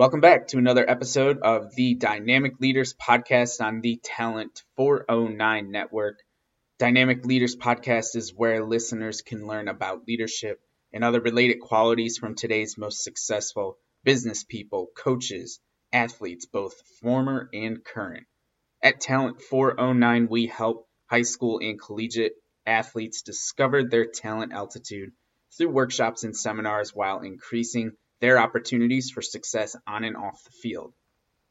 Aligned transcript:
Welcome 0.00 0.22
back 0.22 0.46
to 0.46 0.56
another 0.56 0.88
episode 0.88 1.40
of 1.42 1.74
the 1.74 1.92
Dynamic 1.92 2.58
Leaders 2.58 2.94
Podcast 2.94 3.62
on 3.62 3.82
the 3.82 4.00
Talent 4.02 4.62
409 4.76 5.70
Network. 5.70 6.20
Dynamic 6.78 7.26
Leaders 7.26 7.54
Podcast 7.54 8.16
is 8.16 8.32
where 8.34 8.64
listeners 8.64 9.20
can 9.20 9.46
learn 9.46 9.68
about 9.68 10.08
leadership 10.08 10.58
and 10.90 11.04
other 11.04 11.20
related 11.20 11.60
qualities 11.60 12.16
from 12.16 12.34
today's 12.34 12.78
most 12.78 13.04
successful 13.04 13.76
business 14.02 14.42
people, 14.42 14.88
coaches, 14.96 15.60
athletes, 15.92 16.46
both 16.46 16.80
former 17.02 17.50
and 17.52 17.84
current. 17.84 18.26
At 18.82 19.02
Talent 19.02 19.42
409, 19.42 20.28
we 20.30 20.46
help 20.46 20.88
high 21.10 21.28
school 21.28 21.58
and 21.58 21.78
collegiate 21.78 22.36
athletes 22.64 23.20
discover 23.20 23.84
their 23.84 24.06
talent 24.06 24.54
altitude 24.54 25.12
through 25.58 25.68
workshops 25.68 26.24
and 26.24 26.34
seminars 26.34 26.94
while 26.94 27.20
increasing 27.20 27.92
their 28.20 28.38
opportunities 28.38 29.10
for 29.10 29.22
success 29.22 29.76
on 29.86 30.04
and 30.04 30.16
off 30.16 30.44
the 30.44 30.50
field. 30.50 30.94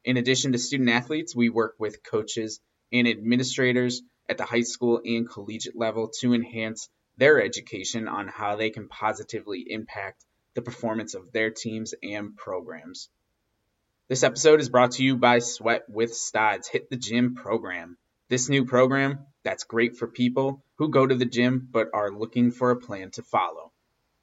In 0.04 0.16
addition 0.16 0.52
to 0.52 0.58
student 0.58 0.88
athletes, 0.88 1.36
we 1.36 1.50
work 1.50 1.74
with 1.78 2.02
coaches 2.02 2.60
and 2.92 3.06
administrators 3.06 4.02
at 4.28 4.38
the 4.38 4.44
high 4.44 4.62
school 4.62 5.00
and 5.04 5.28
collegiate 5.28 5.76
level 5.76 6.10
to 6.20 6.32
enhance 6.32 6.88
their 7.16 7.42
education 7.42 8.08
on 8.08 8.28
how 8.28 8.56
they 8.56 8.70
can 8.70 8.88
positively 8.88 9.66
impact 9.68 10.24
the 10.54 10.62
performance 10.62 11.14
of 11.14 11.32
their 11.32 11.50
teams 11.50 11.94
and 12.02 12.36
programs. 12.36 13.10
This 14.08 14.22
episode 14.22 14.60
is 14.60 14.68
brought 14.68 14.92
to 14.92 15.04
you 15.04 15.16
by 15.16 15.38
Sweat 15.38 15.82
with 15.88 16.14
Stods 16.14 16.66
Hit 16.66 16.90
the 16.90 16.96
Gym 16.96 17.34
program. 17.34 17.96
This 18.28 18.48
new 18.48 18.64
program 18.64 19.26
that's 19.44 19.64
great 19.64 19.96
for 19.96 20.08
people 20.08 20.64
who 20.76 20.90
go 20.90 21.06
to 21.06 21.14
the 21.14 21.24
gym 21.24 21.68
but 21.70 21.88
are 21.92 22.10
looking 22.10 22.50
for 22.50 22.70
a 22.70 22.80
plan 22.80 23.10
to 23.12 23.22
follow. 23.22 23.69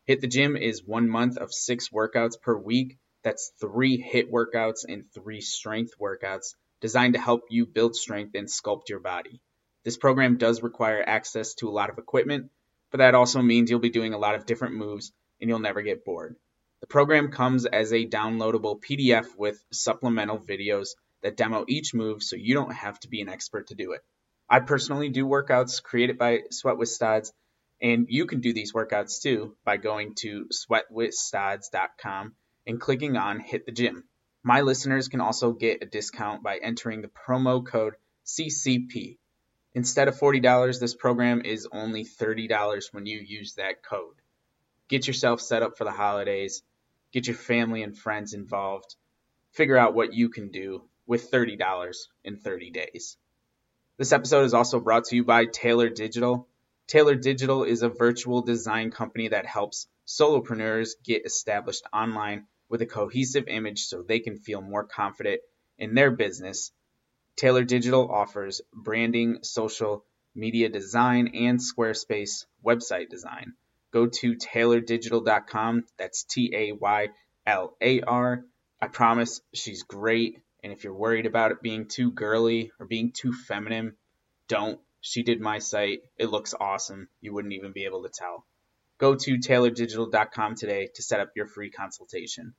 Hit 0.07 0.21
the 0.21 0.27
Gym 0.27 0.55
is 0.55 0.85
one 0.85 1.09
month 1.09 1.37
of 1.37 1.53
six 1.53 1.89
workouts 1.89 2.39
per 2.41 2.55
week. 2.55 2.97
That's 3.23 3.51
three 3.59 4.01
HIIT 4.01 4.31
workouts 4.31 4.85
and 4.87 5.03
three 5.13 5.41
strength 5.41 5.95
workouts 5.99 6.55
designed 6.79 7.15
to 7.15 7.19
help 7.19 7.41
you 7.49 7.65
build 7.65 7.93
strength 7.93 8.33
and 8.33 8.47
sculpt 8.47 8.87
your 8.87 9.01
body. 9.01 9.41
This 9.83 9.97
program 9.97 10.37
does 10.37 10.63
require 10.63 11.03
access 11.05 11.55
to 11.55 11.67
a 11.67 11.75
lot 11.75 11.89
of 11.89 11.97
equipment, 11.97 12.51
but 12.89 12.99
that 12.99 13.15
also 13.15 13.41
means 13.41 13.69
you'll 13.69 13.81
be 13.81 13.89
doing 13.89 14.13
a 14.13 14.17
lot 14.17 14.35
of 14.35 14.45
different 14.45 14.75
moves 14.75 15.11
and 15.41 15.49
you'll 15.49 15.59
never 15.59 15.81
get 15.81 16.05
bored. 16.05 16.37
The 16.79 16.87
program 16.87 17.29
comes 17.29 17.65
as 17.65 17.91
a 17.91 18.07
downloadable 18.07 18.81
PDF 18.81 19.27
with 19.37 19.61
supplemental 19.73 20.39
videos 20.39 20.91
that 21.21 21.35
demo 21.35 21.65
each 21.67 21.93
move 21.93 22.23
so 22.23 22.37
you 22.37 22.53
don't 22.53 22.73
have 22.73 22.97
to 23.01 23.09
be 23.09 23.19
an 23.19 23.27
expert 23.27 23.67
to 23.67 23.75
do 23.75 23.91
it. 23.91 24.05
I 24.49 24.61
personally 24.61 25.09
do 25.09 25.25
workouts 25.25 25.83
created 25.83 26.17
by 26.17 26.43
Sweat 26.49 26.77
with 26.77 26.87
Stods 26.87 27.33
and 27.81 28.07
you 28.09 28.25
can 28.25 28.41
do 28.41 28.53
these 28.53 28.73
workouts 28.73 29.21
too 29.21 29.55
by 29.63 29.77
going 29.77 30.15
to 30.15 30.47
sweatwithstods.com 30.51 32.33
and 32.65 32.81
clicking 32.81 33.17
on 33.17 33.39
Hit 33.39 33.65
the 33.65 33.71
Gym. 33.71 34.03
My 34.43 34.61
listeners 34.61 35.07
can 35.07 35.21
also 35.21 35.51
get 35.51 35.83
a 35.83 35.85
discount 35.85 36.43
by 36.43 36.57
entering 36.57 37.01
the 37.01 37.09
promo 37.09 37.65
code 37.65 37.95
CCP. 38.25 39.17
Instead 39.73 40.07
of 40.07 40.17
$40, 40.17 40.79
this 40.79 40.95
program 40.95 41.41
is 41.43 41.67
only 41.71 42.03
$30 42.03 42.93
when 42.93 43.05
you 43.05 43.19
use 43.19 43.55
that 43.55 43.83
code. 43.83 44.15
Get 44.87 45.05
yourself 45.05 45.41
set 45.41 45.63
up 45.63 45.77
for 45.77 45.83
the 45.83 45.91
holidays, 45.91 46.63
get 47.11 47.27
your 47.27 47.35
family 47.35 47.83
and 47.83 47.97
friends 47.97 48.33
involved, 48.33 48.95
figure 49.51 49.77
out 49.77 49.93
what 49.93 50.13
you 50.13 50.29
can 50.29 50.49
do 50.49 50.83
with 51.05 51.31
$30 51.31 51.95
in 52.23 52.37
30 52.37 52.71
days. 52.71 53.17
This 53.97 54.11
episode 54.11 54.45
is 54.45 54.53
also 54.53 54.79
brought 54.79 55.05
to 55.05 55.15
you 55.15 55.23
by 55.23 55.45
Taylar 55.45 55.93
Digital. 55.93 56.47
Taylar 56.87 57.21
Digital 57.21 57.65
is 57.65 57.81
a 57.81 57.89
virtual 57.89 58.41
design 58.41 58.91
company 58.91 59.27
that 59.27 59.45
helps 59.45 59.87
solopreneurs 60.07 60.91
get 61.03 61.25
established 61.25 61.83
online 61.91 62.47
with 62.69 62.81
a 62.81 62.85
cohesive 62.85 63.49
image 63.49 63.83
so 63.83 64.01
they 64.01 64.19
can 64.19 64.37
feel 64.37 64.61
more 64.61 64.85
confident 64.85 65.41
in 65.77 65.95
their 65.95 66.11
business. 66.11 66.71
Taylar 67.35 67.67
Digital 67.67 68.09
offers 68.09 68.61
branding, 68.73 69.39
social 69.43 70.05
media 70.33 70.69
design, 70.69 71.27
and 71.33 71.59
Squarespace 71.59 72.45
website 72.65 73.09
design. 73.09 73.53
Go 73.91 74.07
to 74.07 74.35
taylardigital.com. 74.35 75.83
That's 75.97 76.23
T 76.23 76.53
A 76.55 76.71
Y 76.71 77.09
L 77.45 77.75
A 77.81 78.01
R. 78.01 78.45
I 78.81 78.87
promise 78.87 79.41
she's 79.53 79.83
great. 79.83 80.39
And 80.63 80.71
if 80.71 80.83
you're 80.83 80.93
worried 80.93 81.25
about 81.25 81.51
it 81.51 81.61
being 81.61 81.87
too 81.87 82.11
girly 82.11 82.71
or 82.79 82.85
being 82.85 83.11
too 83.11 83.33
feminine, 83.33 83.97
don't. 84.47 84.79
She 85.01 85.23
did 85.23 85.39
my 85.39 85.59
site. 85.59 86.01
It 86.17 86.29
looks 86.29 86.53
awesome. 86.59 87.09
You 87.21 87.33
wouldn't 87.33 87.53
even 87.53 87.71
be 87.71 87.85
able 87.85 88.03
to 88.03 88.09
tell. 88.09 88.45
Go 88.97 89.15
to 89.15 89.37
taylardigital.com 89.37 90.55
today 90.55 90.89
to 90.95 91.03
set 91.03 91.19
up 91.19 91.31
your 91.35 91.47
free 91.47 91.69
consultation. 91.69 92.55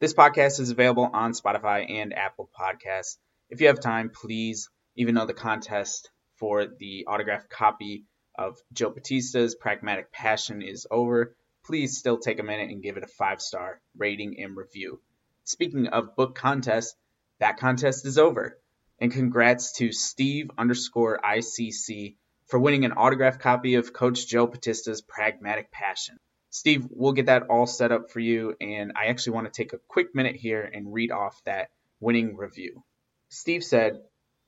This 0.00 0.14
podcast 0.14 0.60
is 0.60 0.70
available 0.70 1.08
on 1.12 1.32
Spotify 1.32 1.90
and 1.90 2.14
Apple 2.14 2.50
Podcasts. 2.58 3.18
If 3.50 3.60
you 3.60 3.68
have 3.68 3.80
time, 3.80 4.10
please, 4.10 4.70
even 4.96 5.14
though 5.14 5.26
the 5.26 5.34
contest 5.34 6.10
for 6.36 6.66
the 6.66 7.06
autographed 7.06 7.50
copy 7.50 8.04
of 8.36 8.58
Joe 8.72 8.90
Battista's 8.90 9.54
Pragmatic 9.54 10.10
Passion 10.10 10.62
is 10.62 10.86
over, 10.90 11.36
please 11.64 11.98
still 11.98 12.18
take 12.18 12.38
a 12.38 12.42
minute 12.42 12.70
and 12.70 12.82
give 12.82 12.96
it 12.96 13.04
a 13.04 13.08
five 13.08 13.40
star 13.40 13.80
rating 13.96 14.40
and 14.40 14.56
review. 14.56 15.00
Speaking 15.44 15.88
of 15.88 16.16
book 16.16 16.34
contests, 16.34 16.96
that 17.38 17.58
contest 17.58 18.06
is 18.06 18.18
over. 18.18 18.58
And 19.04 19.12
congrats 19.12 19.72
to 19.72 19.92
Steve 19.92 20.50
underscore 20.56 21.20
ICC 21.22 22.16
for 22.46 22.58
winning 22.58 22.86
an 22.86 22.92
autographed 22.92 23.38
copy 23.38 23.74
of 23.74 23.92
Coach 23.92 24.26
Joe 24.26 24.46
Battista's 24.46 25.02
Pragmatic 25.02 25.70
Passion. 25.70 26.18
Steve, 26.48 26.86
we'll 26.88 27.12
get 27.12 27.26
that 27.26 27.48
all 27.50 27.66
set 27.66 27.92
up 27.92 28.10
for 28.10 28.20
you, 28.20 28.56
and 28.62 28.92
I 28.96 29.08
actually 29.08 29.34
want 29.34 29.52
to 29.52 29.52
take 29.52 29.74
a 29.74 29.78
quick 29.88 30.14
minute 30.14 30.36
here 30.36 30.62
and 30.62 30.94
read 30.94 31.12
off 31.12 31.38
that 31.44 31.68
winning 32.00 32.34
review. 32.34 32.82
Steve 33.28 33.62
said, 33.62 34.00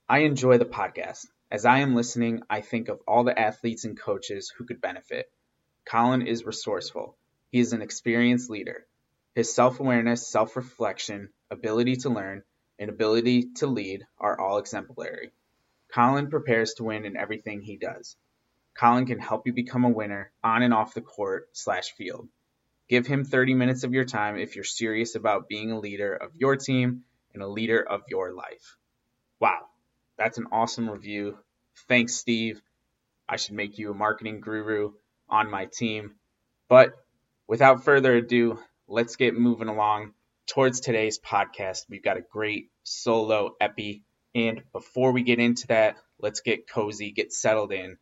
I 0.09 0.21
enjoy 0.21 0.57
the 0.57 0.65
podcast. 0.65 1.27
As 1.51 1.67
I 1.67 1.81
am 1.81 1.95
listening, 1.95 2.41
I 2.49 2.63
think 2.63 2.89
of 2.89 3.03
all 3.07 3.25
the 3.25 3.39
athletes 3.39 3.85
and 3.85 4.01
coaches 4.01 4.51
who 4.57 4.65
could 4.65 4.81
benefit. 4.81 5.31
Colin 5.85 6.27
is 6.27 6.47
resourceful. 6.47 7.19
He 7.51 7.59
is 7.59 7.75
an 7.75 7.83
experienced 7.83 8.49
leader. 8.49 8.87
His 9.35 9.55
self 9.55 9.81
awareness, 9.81 10.27
self 10.27 10.57
reflection, 10.57 11.29
ability 11.51 11.97
to 11.97 12.09
learn, 12.09 12.43
and 12.79 12.91
ability 12.91 13.51
to 13.57 13.67
lead 13.67 14.07
are 14.19 14.39
all 14.39 14.59
exemplary. 14.59 15.33
Colin 15.93 16.29
prepares 16.29 16.75
to 16.75 16.85
win 16.85 17.05
in 17.05 17.17
everything 17.17 17.63
he 17.63 17.77
does. 17.77 18.17
Colin 18.79 19.07
can 19.07 19.19
help 19.19 19.47
you 19.47 19.53
become 19.53 19.85
a 19.85 19.91
winner 19.91 20.31
on 20.45 20.63
and 20.63 20.75
off 20.75 20.95
the 20.95 21.01
court 21.01 21.49
slash 21.53 21.93
field. 21.93 22.29
Give 22.89 23.07
him 23.07 23.25
30 23.25 23.55
minutes 23.55 23.85
of 23.85 23.93
your 23.93 24.05
time 24.05 24.39
if 24.39 24.55
you're 24.55 24.65
serious 24.65 25.15
about 25.15 25.49
being 25.49 25.73
a 25.73 25.79
leader 25.79 26.15
of 26.15 26.37
your 26.37 26.57
team 26.57 27.05
and 27.33 27.43
a 27.43 27.49
leader 27.49 27.81
of 27.81 28.03
your 28.09 28.33
life. 28.33 28.77
Wow, 29.41 29.67
that's 30.17 30.39
an 30.39 30.47
awesome 30.53 30.89
review. 30.89 31.39
Thanks, 31.89 32.15
Steve. 32.15 32.61
I 33.29 33.37
should 33.37 33.55
make 33.55 33.79
you 33.79 33.91
a 33.91 33.95
marketing 33.95 34.41
guru 34.41 34.93
on 35.29 35.51
my 35.51 35.67
team. 35.67 36.15
But 36.69 36.93
without 37.49 37.85
further 37.85 38.15
ado, 38.15 38.59
let's 38.87 39.17
get 39.17 39.35
moving 39.35 39.69
along 39.69 40.13
towards 40.47 40.81
today's 40.81 41.19
podcast. 41.19 41.87
We've 41.89 42.03
got 42.03 42.17
a 42.17 42.23
great 42.23 42.71
solo 42.85 43.57
epi. 43.61 44.03
And 44.35 44.63
before 44.73 45.13
we 45.13 45.23
get 45.23 45.39
into 45.39 45.67
that, 45.69 45.97
let's 46.21 46.41
get 46.41 46.69
cozy, 46.69 47.11
get 47.11 47.33
settled 47.33 47.73
in, 47.73 47.99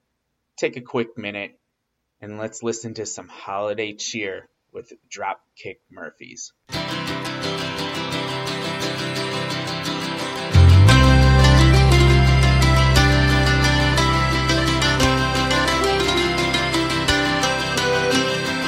take 0.56 0.76
a 0.76 0.80
quick 0.80 1.16
minute, 1.16 1.58
and 2.20 2.38
let's 2.38 2.62
listen 2.62 2.94
to 2.94 3.06
some 3.06 3.28
holiday 3.28 3.94
cheer 3.94 4.48
with 4.72 4.92
Dropkick 5.08 5.78
Murphys. 5.90 6.52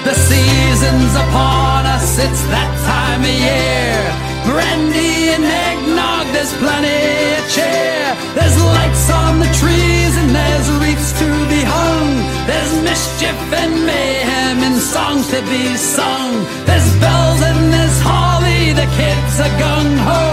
The 0.05 0.15
season's 0.15 1.17
upon 1.17 1.76
it's 2.19 2.45
that 2.49 2.73
time 2.89 3.21
of 3.21 3.29
year. 3.29 4.01
Brandy 4.49 5.37
and 5.37 5.45
eggnog, 5.45 6.25
there's 6.33 6.55
plenty 6.57 6.97
of 7.37 7.45
cheer. 7.53 8.09
There's 8.33 8.57
lights 8.57 9.11
on 9.13 9.37
the 9.45 9.51
trees 9.61 10.13
and 10.17 10.31
there's 10.33 10.69
wreaths 10.81 11.13
to 11.21 11.29
be 11.53 11.61
hung. 11.61 12.09
There's 12.49 12.73
mischief 12.81 13.37
and 13.53 13.85
mayhem 13.85 14.57
and 14.65 14.77
songs 14.81 15.29
to 15.29 15.45
be 15.45 15.77
sung. 15.77 16.33
There's 16.65 16.89
bells 17.05 17.41
and 17.45 17.61
there's 17.75 17.99
holly, 18.01 18.73
the 18.73 18.89
kids 18.97 19.35
are 19.45 19.55
gung 19.61 19.93
ho. 20.09 20.25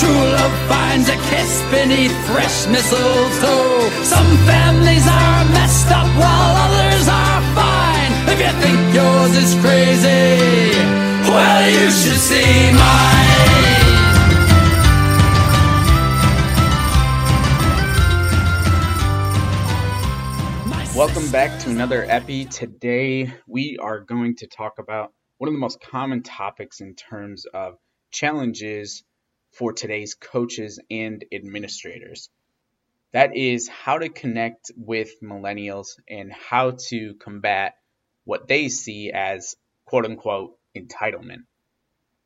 True 0.00 0.22
love 0.40 0.56
finds 0.72 1.08
a 1.12 1.18
kiss 1.28 1.52
beneath 1.68 2.16
fresh 2.32 2.64
mistletoe. 2.72 3.90
Some 4.08 4.30
families 4.48 5.04
are 5.04 5.44
messed 5.52 5.90
up 5.92 6.08
Welcome 21.16 21.32
back 21.32 21.58
to 21.60 21.70
another 21.70 22.04
Epi. 22.06 22.44
Today 22.44 23.32
we 23.46 23.78
are 23.80 24.00
going 24.00 24.36
to 24.36 24.46
talk 24.46 24.78
about 24.78 25.14
one 25.38 25.48
of 25.48 25.54
the 25.54 25.58
most 25.58 25.80
common 25.80 26.22
topics 26.22 26.82
in 26.82 26.94
terms 26.94 27.46
of 27.46 27.78
challenges 28.10 29.02
for 29.52 29.72
today's 29.72 30.14
coaches 30.14 30.78
and 30.90 31.24
administrators. 31.32 32.28
That 33.14 33.34
is 33.34 33.66
how 33.66 33.96
to 33.96 34.10
connect 34.10 34.70
with 34.76 35.08
millennials 35.22 35.98
and 36.06 36.30
how 36.34 36.76
to 36.90 37.14
combat 37.14 37.76
what 38.24 38.46
they 38.46 38.68
see 38.68 39.10
as 39.10 39.56
quote 39.86 40.04
unquote 40.04 40.58
entitlement. 40.76 41.44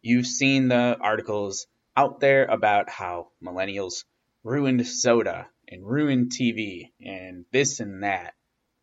You've 0.02 0.26
seen 0.26 0.66
the 0.66 0.96
articles 1.00 1.68
out 1.96 2.18
there 2.18 2.44
about 2.44 2.90
how 2.90 3.28
millennials 3.40 4.02
ruined 4.42 4.84
soda 4.84 5.46
and 5.68 5.86
ruined 5.86 6.32
TV 6.32 6.90
and 7.00 7.44
this 7.52 7.78
and 7.78 8.02
that. 8.02 8.34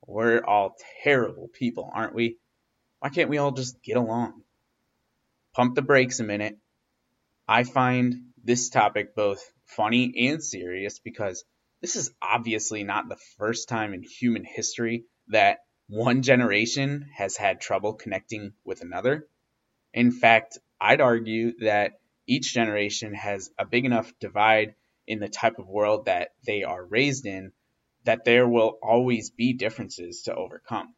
We're 0.08 0.44
all 0.44 0.78
terrible 1.04 1.50
people, 1.50 1.92
aren't 1.94 2.16
we? 2.16 2.38
Why 3.00 3.10
can't 3.10 3.30
we 3.30 3.38
all 3.38 3.52
just 3.52 3.84
get 3.84 3.98
along? 3.98 4.42
Pump 5.54 5.76
the 5.76 5.82
brakes 5.82 6.22
a 6.22 6.24
minute. 6.24 6.58
I 7.48 7.64
find 7.64 8.32
this 8.44 8.70
topic 8.70 9.16
both 9.16 9.44
funny 9.66 10.30
and 10.30 10.42
serious 10.42 11.00
because 11.00 11.44
this 11.82 11.98
is 11.98 12.12
obviously 12.22 12.84
not 12.84 13.10
the 13.10 13.20
first 13.38 13.68
time 13.68 13.94
in 13.94 14.02
human 14.02 14.46
history 14.46 15.04
that 15.28 15.60
one 15.88 16.22
generation 16.22 17.10
has 17.14 17.36
had 17.36 17.60
trouble 17.60 17.94
connecting 17.94 18.54
with 18.64 18.82
another. 18.82 19.28
In 19.94 20.12
fact, 20.12 20.58
I'd 20.80 21.02
argue 21.02 21.60
that 21.60 22.00
each 22.26 22.54
generation 22.54 23.14
has 23.14 23.52
a 23.60 23.66
big 23.66 23.86
enough 23.86 24.12
divide 24.20 24.76
in 25.06 25.20
the 25.20 25.30
type 25.30 25.60
of 25.60 25.68
world 25.68 26.06
that 26.06 26.30
they 26.46 26.64
are 26.64 26.84
raised 26.84 27.26
in 27.26 27.52
that 28.08 28.24
there 28.24 28.48
will 28.48 28.80
always 28.82 29.32
be 29.32 29.52
differences 29.52 30.24
to 30.24 30.34
overcome. 30.34 30.96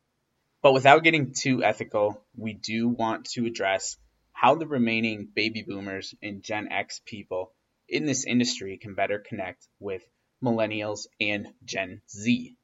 But 0.61 0.73
without 0.73 1.03
getting 1.03 1.33
too 1.33 1.63
ethical, 1.63 2.23
we 2.35 2.53
do 2.53 2.87
want 2.87 3.25
to 3.31 3.47
address 3.47 3.97
how 4.31 4.53
the 4.53 4.67
remaining 4.67 5.27
baby 5.33 5.63
boomers 5.67 6.13
and 6.21 6.43
Gen 6.43 6.71
X 6.71 7.01
people 7.03 7.51
in 7.87 8.05
this 8.05 8.25
industry 8.25 8.77
can 8.77 8.93
better 8.93 9.17
connect 9.17 9.67
with 9.79 10.03
millennials 10.43 11.07
and 11.19 11.47
Gen 11.65 12.03
Z. 12.11 12.55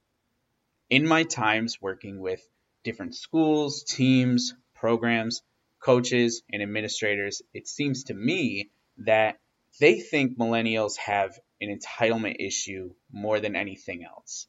In 0.92 1.08
my 1.08 1.24
times 1.24 1.82
working 1.82 2.20
with 2.20 2.48
different 2.84 3.16
schools, 3.16 3.84
teams, 3.84 4.54
programs, 4.76 5.42
coaches, 5.84 6.44
and 6.52 6.62
administrators, 6.62 7.42
it 7.52 7.68
seems 7.68 8.04
to 8.06 8.14
me 8.14 8.70
that 8.98 9.40
they 9.80 10.00
think 10.00 10.38
millennials 10.38 10.98
have 10.98 11.34
an 11.62 11.78
entitlement 11.78 12.36
issue 12.40 12.94
more 13.12 13.40
than 13.40 13.56
anything 13.56 14.04
else. 14.04 14.48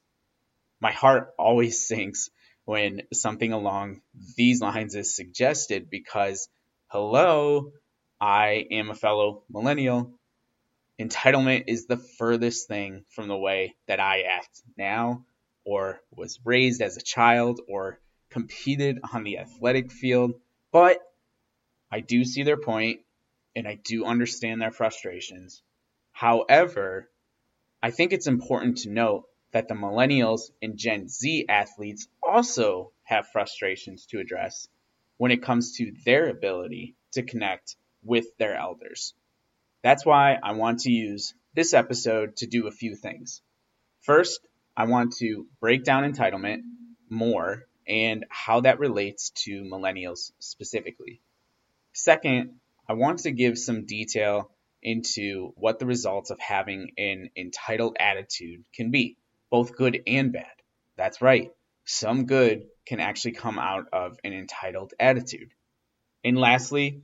My 0.81 0.93
heart 0.93 1.35
always 1.39 1.87
sinks 1.89 2.31
when 2.65 3.03
something 3.13 3.53
along 3.53 4.03
these 4.37 4.61
lines 4.61 4.95
is 4.95 5.15
suggested 5.15 5.89
because, 5.89 6.49
hello, 6.89 7.73
I 8.21 8.67
am 8.71 8.91
a 8.91 8.95
fellow 8.95 9.45
millennial. 9.49 10.19
Entitlement 11.01 11.65
is 11.69 11.87
the 11.87 11.97
furthest 11.97 12.67
thing 12.67 13.05
from 13.11 13.29
the 13.29 13.37
way 13.37 13.77
that 13.87 14.01
I 14.01 14.23
act 14.23 14.63
now, 14.77 15.25
or 15.65 16.01
was 16.11 16.41
raised 16.45 16.81
as 16.81 16.97
a 16.97 17.03
child, 17.03 17.61
or 17.69 18.01
competed 18.31 18.99
on 19.13 19.23
the 19.23 19.39
athletic 19.39 19.93
field. 19.93 20.41
But 20.73 20.99
I 21.91 22.01
do 22.01 22.25
see 22.25 22.43
their 22.43 22.57
point 22.57 23.01
and 23.55 23.67
I 23.67 23.75
do 23.77 24.05
understand 24.05 24.61
their 24.61 24.71
frustrations. 24.71 25.63
However, 26.17 27.11
I 27.83 27.91
think 27.91 28.15
it's 28.15 28.27
important 28.27 28.79
to 28.79 28.89
note 28.89 29.29
that 29.51 29.69
the 29.69 29.75
millennials 29.75 30.51
and 30.63 30.79
Gen 30.79 31.09
Z 31.09 31.45
athletes 31.47 32.09
also 32.23 32.93
have 33.03 33.29
frustrations 33.29 34.07
to 34.07 34.21
address 34.21 34.67
when 35.19 35.31
it 35.31 35.43
comes 35.43 35.77
to 35.77 35.93
their 36.07 36.31
ability 36.31 36.97
to 37.13 37.23
connect 37.23 37.77
with 38.03 38.35
their 38.39 38.57
elders. 38.57 39.13
That's 39.83 40.07
why 40.07 40.39
I 40.43 40.53
want 40.53 40.81
to 40.81 40.91
use 40.91 41.35
this 41.55 41.75
episode 41.75 42.37
to 42.37 42.47
do 42.47 42.67
a 42.67 42.73
few 42.73 42.97
things. 42.97 43.43
First, 44.01 44.41
I 44.75 44.87
want 44.87 45.17
to 45.17 45.47
break 45.61 45.85
down 45.85 46.11
entitlement 46.11 46.63
more 47.11 47.67
and 47.87 48.25
how 48.31 48.61
that 48.61 48.79
relates 48.79 49.33
to 49.45 49.65
millennials 49.65 50.33
specifically. 50.39 51.21
Second, 51.93 52.59
I 52.89 52.95
want 52.95 53.19
to 53.21 53.33
give 53.33 53.59
some 53.59 53.85
detail 53.85 54.51
into 54.87 55.53
what 55.57 55.81
the 55.81 55.85
results 55.85 56.31
of 56.31 56.39
having 56.39 56.93
an 56.97 57.29
entitled 57.37 57.97
attitude 57.99 58.65
can 58.73 58.93
be, 58.93 59.19
both 59.51 59.77
good 59.77 60.01
and 60.07 60.33
bad. 60.33 60.47
That's 60.97 61.21
right, 61.21 61.51
some 61.85 62.27
good 62.27 62.69
can 62.87 63.01
actually 63.01 63.33
come 63.33 63.59
out 63.59 63.89
of 63.93 64.17
an 64.23 64.33
entitled 64.33 64.95
attitude. 64.99 65.51
And 66.25 66.39
lastly, 66.39 67.03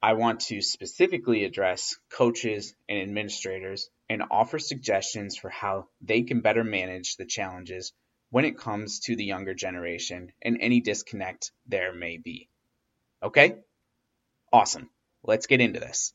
I 0.00 0.12
want 0.12 0.40
to 0.42 0.62
specifically 0.62 1.44
address 1.44 1.96
coaches 2.08 2.74
and 2.88 3.00
administrators 3.00 3.90
and 4.08 4.22
offer 4.30 4.60
suggestions 4.60 5.36
for 5.36 5.50
how 5.50 5.88
they 6.00 6.22
can 6.22 6.40
better 6.40 6.62
manage 6.62 7.16
the 7.16 7.26
challenges 7.26 7.92
when 8.30 8.44
it 8.44 8.58
comes 8.58 9.00
to 9.00 9.16
the 9.16 9.24
younger 9.24 9.54
generation 9.54 10.32
and 10.40 10.58
any 10.60 10.80
disconnect 10.80 11.50
there 11.66 11.92
may 11.92 12.16
be. 12.16 12.48
Okay? 13.22 13.56
Awesome. 14.52 14.88
Let's 15.24 15.46
get 15.48 15.60
into 15.60 15.80
this. 15.80 16.12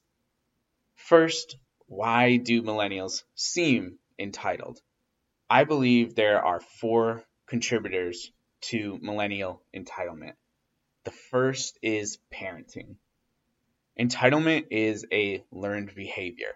First, 1.07 1.57
why 1.88 2.38
do 2.38 2.62
millennials 2.62 3.24
seem 3.34 3.98
entitled? 4.19 4.80
I 5.50 5.63
believe 5.63 6.13
there 6.13 6.44
are 6.46 6.60
four 6.60 7.24
contributors 7.48 8.31
to 8.62 9.00
millennial 9.01 9.63
entitlement. 9.75 10.34
The 11.06 11.12
first 11.12 11.80
is 11.81 12.19
parenting. 12.31 12.98
Entitlement 14.00 14.68
is 14.69 15.06
a 15.12 15.44
learned 15.51 15.96
behavior. 15.96 16.54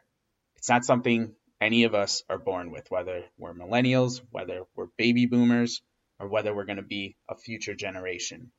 It's 0.57 0.69
not 0.69 0.85
something 0.85 1.33
any 1.59 1.85
of 1.85 1.95
us 1.95 2.23
are 2.29 2.37
born 2.37 2.69
with, 2.69 2.91
whether 2.91 3.23
we're 3.37 3.55
millennials, 3.55 4.21
whether 4.29 4.65
we're 4.75 4.89
baby 4.97 5.25
boomers, 5.25 5.81
or 6.19 6.27
whether 6.27 6.53
we're 6.53 6.65
going 6.65 6.77
to 6.77 6.83
be 6.83 7.15
a 7.27 7.35
future 7.35 7.73
generation. 7.73 8.51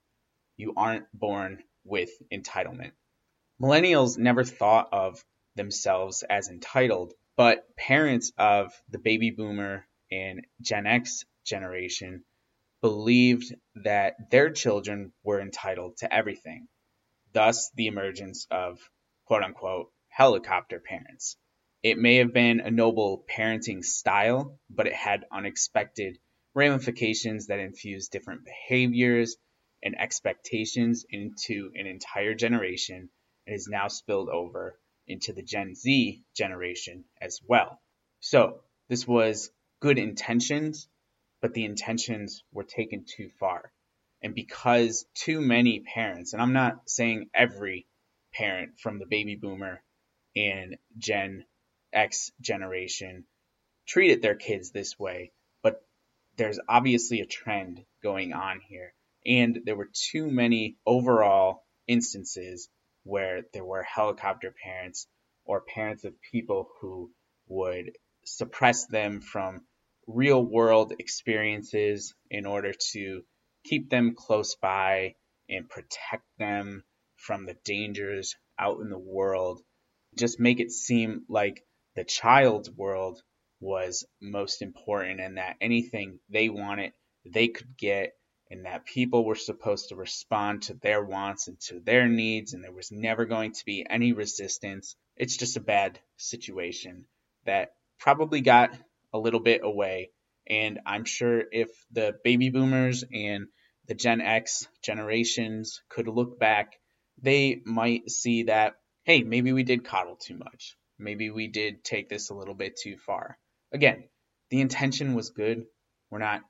You 0.56 0.72
aren't 0.76 1.06
born 1.12 1.62
with 1.84 2.10
entitlement. 2.32 2.92
Millennials 3.62 4.18
never 4.18 4.42
thought 4.42 4.88
of 4.92 5.24
themselves 5.56 6.22
as 6.28 6.48
entitled, 6.48 7.12
but 7.36 7.76
parents 7.76 8.32
of 8.38 8.72
the 8.88 8.98
baby 8.98 9.30
boomer 9.30 9.86
and 10.10 10.46
Gen 10.60 10.86
X 10.86 11.24
generation 11.44 12.24
believed 12.80 13.54
that 13.76 14.30
their 14.30 14.50
children 14.50 15.12
were 15.22 15.40
entitled 15.40 15.96
to 15.98 16.12
everything. 16.12 16.68
Thus, 17.32 17.70
the 17.74 17.86
emergence 17.86 18.46
of 18.50 18.78
quote 19.24 19.42
unquote 19.42 19.90
helicopter 20.08 20.80
parents. 20.80 21.36
It 21.82 21.98
may 21.98 22.16
have 22.16 22.32
been 22.32 22.60
a 22.60 22.70
noble 22.70 23.24
parenting 23.28 23.82
style, 23.82 24.58
but 24.70 24.86
it 24.86 24.94
had 24.94 25.24
unexpected 25.32 26.18
ramifications 26.54 27.48
that 27.48 27.58
infused 27.58 28.12
different 28.12 28.44
behaviors 28.44 29.36
and 29.82 29.98
expectations 29.98 31.04
into 31.10 31.70
an 31.74 31.86
entire 31.86 32.34
generation 32.34 33.10
and 33.46 33.54
is 33.54 33.68
now 33.68 33.88
spilled 33.88 34.28
over 34.28 34.78
into 35.06 35.32
the 35.32 35.42
Gen 35.42 35.74
Z 35.74 36.22
generation 36.34 37.04
as 37.20 37.40
well. 37.46 37.80
So 38.20 38.60
this 38.88 39.06
was 39.06 39.50
good 39.80 39.98
intentions, 39.98 40.88
but 41.40 41.54
the 41.54 41.64
intentions 41.64 42.42
were 42.52 42.64
taken 42.64 43.04
too 43.04 43.28
far. 43.38 43.72
And 44.22 44.34
because 44.34 45.04
too 45.14 45.40
many 45.40 45.80
parents, 45.80 46.32
and 46.32 46.40
I'm 46.40 46.54
not 46.54 46.88
saying 46.88 47.28
every 47.34 47.86
parent 48.32 48.80
from 48.80 48.98
the 48.98 49.06
baby 49.06 49.36
boomer 49.36 49.82
and 50.34 50.78
Gen 50.96 51.44
X 51.92 52.32
generation 52.40 53.24
treated 53.86 54.22
their 54.22 54.34
kids 54.34 54.70
this 54.70 54.98
way, 54.98 55.32
but 55.62 55.84
there's 56.36 56.58
obviously 56.68 57.20
a 57.20 57.26
trend 57.26 57.84
going 58.02 58.32
on 58.32 58.60
here. 58.60 58.94
And 59.26 59.60
there 59.64 59.76
were 59.76 59.90
too 59.92 60.30
many 60.30 60.76
overall 60.86 61.64
instances 61.86 62.68
where 63.04 63.42
there 63.52 63.64
were 63.64 63.82
helicopter 63.82 64.54
parents 64.64 65.06
or 65.44 65.60
parents 65.60 66.04
of 66.04 66.14
people 66.32 66.68
who 66.80 67.10
would 67.48 67.92
suppress 68.24 68.86
them 68.86 69.20
from 69.20 69.66
real 70.06 70.44
world 70.44 70.92
experiences 70.98 72.14
in 72.30 72.46
order 72.46 72.72
to 72.92 73.22
keep 73.64 73.88
them 73.90 74.14
close 74.16 74.56
by 74.56 75.14
and 75.48 75.68
protect 75.68 76.24
them 76.38 76.82
from 77.16 77.46
the 77.46 77.56
dangers 77.64 78.34
out 78.58 78.80
in 78.80 78.90
the 78.90 78.98
world. 78.98 79.60
Just 80.18 80.40
make 80.40 80.60
it 80.60 80.70
seem 80.70 81.24
like 81.28 81.64
the 81.96 82.04
child's 82.04 82.70
world 82.70 83.22
was 83.60 84.06
most 84.20 84.62
important 84.62 85.20
and 85.20 85.38
that 85.38 85.56
anything 85.60 86.18
they 86.28 86.48
wanted, 86.48 86.92
they 87.24 87.48
could 87.48 87.76
get 87.76 88.12
and 88.54 88.66
that 88.66 88.86
people 88.86 89.24
were 89.24 89.34
supposed 89.34 89.88
to 89.88 89.96
respond 89.96 90.62
to 90.62 90.74
their 90.74 91.04
wants 91.04 91.48
and 91.48 91.58
to 91.58 91.80
their 91.80 92.06
needs, 92.06 92.54
and 92.54 92.62
there 92.62 92.70
was 92.70 92.92
never 92.92 93.24
going 93.24 93.50
to 93.50 93.64
be 93.64 93.84
any 93.88 94.12
resistance. 94.12 94.94
It's 95.16 95.36
just 95.36 95.56
a 95.56 95.60
bad 95.60 95.98
situation 96.16 97.06
that 97.46 97.74
probably 97.98 98.40
got 98.40 98.70
a 99.12 99.18
little 99.18 99.40
bit 99.40 99.62
away. 99.64 100.10
And 100.46 100.78
I'm 100.86 101.04
sure 101.04 101.42
if 101.50 101.68
the 101.90 102.14
baby 102.22 102.50
boomers 102.50 103.02
and 103.12 103.48
the 103.88 103.94
Gen 103.94 104.20
X 104.20 104.68
generations 104.82 105.82
could 105.88 106.06
look 106.06 106.38
back, 106.38 106.78
they 107.20 107.60
might 107.64 108.08
see 108.08 108.44
that 108.44 108.76
hey, 109.02 109.22
maybe 109.22 109.52
we 109.52 109.64
did 109.64 109.84
coddle 109.84 110.16
too 110.16 110.36
much. 110.36 110.76
Maybe 110.98 111.28
we 111.28 111.48
did 111.48 111.84
take 111.84 112.08
this 112.08 112.30
a 112.30 112.34
little 112.34 112.54
bit 112.54 112.78
too 112.80 112.96
far. 112.96 113.36
Again, 113.72 114.04
the 114.50 114.60
intention 114.60 115.14
was 115.14 115.30
good. 115.30 115.64
We're 116.10 116.20
not 116.20 116.40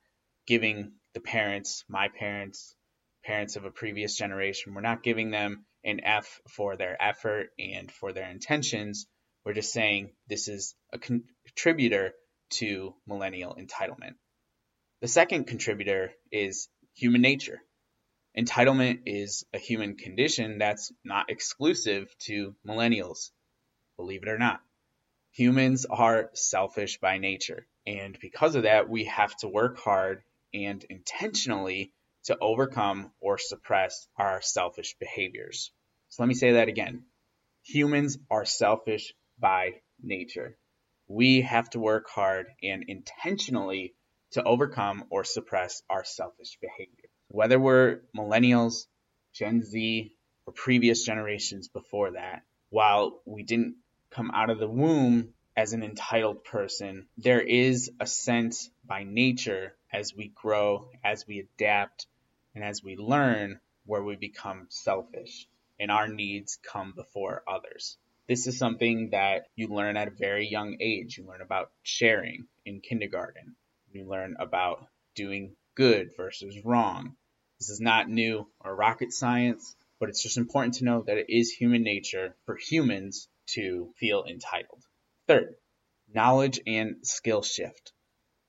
giving 0.46 0.92
the 1.14 1.21
parents, 1.21 1.85
my 1.88 2.09
parents, 2.09 2.75
parents 3.25 3.56
of 3.56 3.64
a 3.64 3.71
previous 3.71 4.16
generation, 4.16 4.75
we're 4.75 4.80
not 4.80 5.02
giving 5.02 5.30
them 5.30 5.64
an 5.85 6.00
F 6.04 6.40
for 6.49 6.76
their 6.76 7.00
effort 7.00 7.50
and 7.59 7.90
for 7.90 8.12
their 8.12 8.28
intentions. 8.28 9.06
We're 9.44 9.54
just 9.54 9.73
saying 9.73 10.12
this 10.28 10.49
is 10.49 10.75
a 10.92 10.99
contributor 10.99 12.12
to 12.50 12.94
millennial 13.06 13.56
entitlement. 13.59 14.14
The 15.00 15.09
second 15.09 15.47
contributor 15.47 16.12
is 16.33 16.68
human 16.94 17.23
nature. 17.23 17.61
Entitlement 18.37 19.02
is 19.06 19.44
a 19.52 19.59
human 19.59 19.97
condition 19.97 20.59
that's 20.59 20.92
not 21.04 21.30
exclusive 21.30 22.12
to 22.21 22.54
millennials, 22.66 23.30
believe 23.97 24.23
it 24.23 24.28
or 24.28 24.38
not. 24.38 24.61
Humans 25.33 25.87
are 25.87 26.30
selfish 26.33 26.99
by 26.99 27.18
nature, 27.18 27.66
and 27.87 28.18
because 28.21 28.54
of 28.54 28.64
that, 28.64 28.88
we 28.88 29.04
have 29.04 29.37
to 29.38 29.49
work 29.49 29.78
hard 29.78 30.23
and 30.54 30.84
intentionally 30.88 31.92
to 32.25 32.38
overcome 32.40 33.11
or 33.20 33.37
suppress 33.38 34.06
our 34.16 34.40
selfish 34.40 34.96
behaviors. 34.99 35.73
So 36.08 36.23
let 36.23 36.28
me 36.28 36.34
say 36.34 36.52
that 36.52 36.68
again. 36.68 37.04
Humans 37.64 38.18
are 38.30 38.44
selfish 38.44 39.12
by 39.38 39.73
nature. 40.02 40.56
We 41.08 41.42
have 41.42 41.68
to 41.70 41.80
work 41.80 42.08
hard 42.08 42.46
and 42.62 42.84
intentionally 42.88 43.94
to 44.32 44.42
overcome 44.42 45.04
or 45.11 45.25
suppress 45.25 45.82
our 45.90 46.04
selfish 46.04 46.58
behavior. 46.61 47.08
Whether 47.28 47.58
we're 47.58 48.00
millennials, 48.16 48.87
Gen 49.32 49.62
Z, 49.62 50.14
or 50.46 50.52
previous 50.52 51.04
generations 51.04 51.68
before 51.68 52.12
that, 52.12 52.42
while 52.70 53.20
we 53.25 53.42
didn't 53.42 53.76
come 54.11 54.30
out 54.30 54.50
of 54.50 54.58
the 54.58 54.68
womb 54.68 55.34
as 55.56 55.73
an 55.73 55.82
entitled 55.82 56.44
person, 56.44 57.06
there 57.18 57.40
is 57.40 57.90
a 58.00 58.06
sense 58.06 58.70
by 58.84 59.04
nature 59.04 59.75
as 59.94 60.12
we 60.14 60.32
grow, 60.34 60.88
as 61.04 61.24
we 61.26 61.38
adapt, 61.38 62.08
and 62.54 62.64
as 62.64 62.82
we 62.82 62.96
learn 62.96 63.60
where 63.86 64.02
we 64.02 64.16
become 64.16 64.66
selfish 64.68 65.46
and 65.78 65.90
our 65.90 66.08
needs 66.08 66.58
come 66.62 66.92
before 66.96 67.44
others. 67.46 67.96
This 68.26 68.46
is 68.46 68.58
something 68.58 69.10
that 69.10 69.46
you 69.54 69.68
learn 69.68 69.96
at 69.96 70.08
a 70.08 70.12
very 70.18 70.48
young 70.48 70.78
age. 70.80 71.16
You 71.16 71.26
learn 71.26 71.42
about 71.42 71.70
sharing 71.82 72.46
in 72.64 72.80
kindergarten. 72.80 73.54
You 73.92 74.04
learn 74.04 74.34
about 74.40 74.86
doing 75.14 75.54
good 75.76 76.10
versus 76.16 76.64
wrong. 76.64 77.14
This 77.60 77.70
is 77.70 77.80
not 77.80 78.08
new 78.08 78.48
or 78.60 78.74
rocket 78.74 79.12
science, 79.12 79.76
but 80.00 80.08
it's 80.08 80.22
just 80.22 80.38
important 80.38 80.74
to 80.74 80.84
know 80.84 81.02
that 81.02 81.18
it 81.18 81.26
is 81.28 81.52
human 81.52 81.82
nature 81.82 82.34
for 82.46 82.56
humans 82.56 83.28
to 83.48 83.92
feel 83.96 84.24
entitled. 84.24 84.82
Third, 85.28 85.54
knowledge 86.12 86.60
and 86.66 86.96
skill 87.06 87.42
shift. 87.42 87.92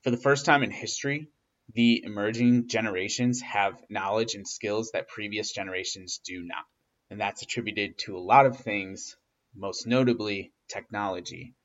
For 0.02 0.12
the 0.12 0.18
first 0.18 0.46
time 0.46 0.64
in 0.64 0.72
history, 0.72 1.28
the 1.74 2.04
emerging 2.06 2.68
generations 2.68 3.42
have 3.42 3.84
knowledge 3.90 4.36
and 4.36 4.48
skills 4.48 4.92
that 4.92 5.08
previous 5.08 5.52
generations 5.52 6.20
do 6.24 6.44
not. 6.44 6.64
And 7.10 7.20
that's 7.20 7.42
attributed 7.42 7.98
to 8.00 8.18
a 8.18 8.20
lot 8.20 8.46
of 8.46 8.58
things, 8.58 9.18
most 9.54 9.86
notably 9.86 10.54
technology. 10.70 11.56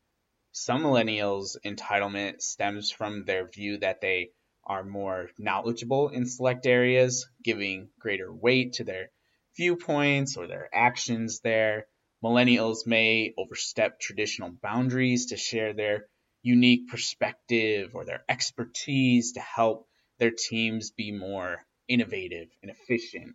Some 0.53 0.83
millennials' 0.83 1.57
entitlement 1.65 2.41
stems 2.41 2.91
from 2.91 3.25
their 3.25 3.47
view 3.49 3.79
that 3.79 4.01
they 4.01 4.33
are 4.65 4.85
more 4.85 5.31
knowledgeable 5.39 6.09
in 6.09 6.27
select 6.27 6.67
areas, 6.67 7.29
giving 7.45 7.91
greater 7.99 8.33
weight 8.33 8.75
to 8.75 8.85
their 8.85 9.11
viewpoints 9.57 10.37
or 10.37 10.47
their 10.47 10.69
actions 10.73 11.41
there. 11.41 11.87
Millennials 12.23 12.87
may 12.87 13.33
overstep 13.37 14.01
traditional 14.01 14.51
boundaries 14.51 15.27
to 15.27 15.37
share 15.37 15.73
their 15.73 16.09
unique 16.43 16.89
perspective 16.89 17.95
or 17.95 18.05
their 18.05 18.25
expertise 18.29 19.33
to 19.33 19.41
help 19.41 19.89
their 20.21 20.31
teams 20.31 20.91
be 20.91 21.11
more 21.11 21.65
innovative 21.89 22.49
and 22.63 22.71
efficient. 22.71 23.35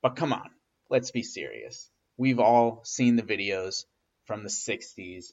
But 0.00 0.16
come 0.16 0.32
on, 0.32 0.48
let's 0.88 1.10
be 1.10 1.24
serious. 1.24 1.90
We've 2.16 2.38
all 2.38 2.82
seen 2.84 3.16
the 3.16 3.22
videos 3.22 3.84
from 4.24 4.44
the 4.44 4.48
60s 4.48 5.32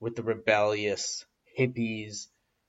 with 0.00 0.16
the 0.16 0.22
rebellious 0.22 1.24
hippies 1.58 2.28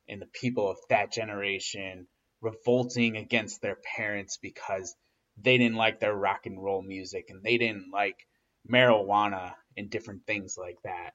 and 0.10 0.22
the 0.22 0.28
people 0.28 0.70
of 0.70 0.78
that 0.90 1.12
generation 1.12 2.08
revolting 2.42 3.16
against 3.16 3.62
their 3.62 3.78
parents 3.96 4.38
because 4.42 4.94
they 5.38 5.58
didn't 5.58 5.78
like 5.78 6.00
their 6.00 6.14
rock 6.14 6.46
and 6.46 6.62
roll 6.62 6.82
music 6.82 7.30
and 7.30 7.44
they 7.44 7.58
didn't 7.58 7.92
like 7.92 8.28
marijuana 8.70 9.54
and 9.78 9.90
different 9.90 10.26
things 10.26 10.58
like 10.58 10.82
that. 10.84 11.12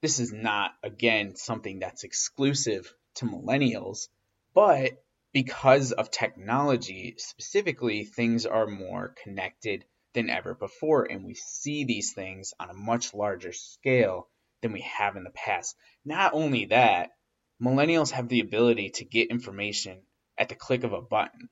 This 0.00 0.20
is 0.20 0.32
not, 0.32 0.72
again, 0.84 1.34
something 1.34 1.80
that's 1.80 2.04
exclusive 2.04 2.92
to 3.16 3.26
millennials, 3.26 4.08
but 4.54 4.92
because 5.36 5.92
of 5.92 6.10
technology 6.10 7.14
specifically, 7.18 8.04
things 8.04 8.46
are 8.46 8.66
more 8.66 9.14
connected 9.22 9.84
than 10.14 10.30
ever 10.30 10.54
before, 10.54 11.04
and 11.04 11.26
we 11.26 11.34
see 11.34 11.84
these 11.84 12.14
things 12.14 12.54
on 12.58 12.70
a 12.70 12.72
much 12.72 13.12
larger 13.12 13.52
scale 13.52 14.30
than 14.62 14.72
we 14.72 14.80
have 14.80 15.14
in 15.14 15.24
the 15.24 15.30
past. 15.30 15.76
Not 16.06 16.32
only 16.32 16.64
that, 16.64 17.10
millennials 17.62 18.12
have 18.12 18.30
the 18.30 18.40
ability 18.40 18.92
to 18.94 19.04
get 19.04 19.28
information 19.28 20.00
at 20.38 20.48
the 20.48 20.54
click 20.54 20.84
of 20.84 20.94
a 20.94 21.02
button, 21.02 21.50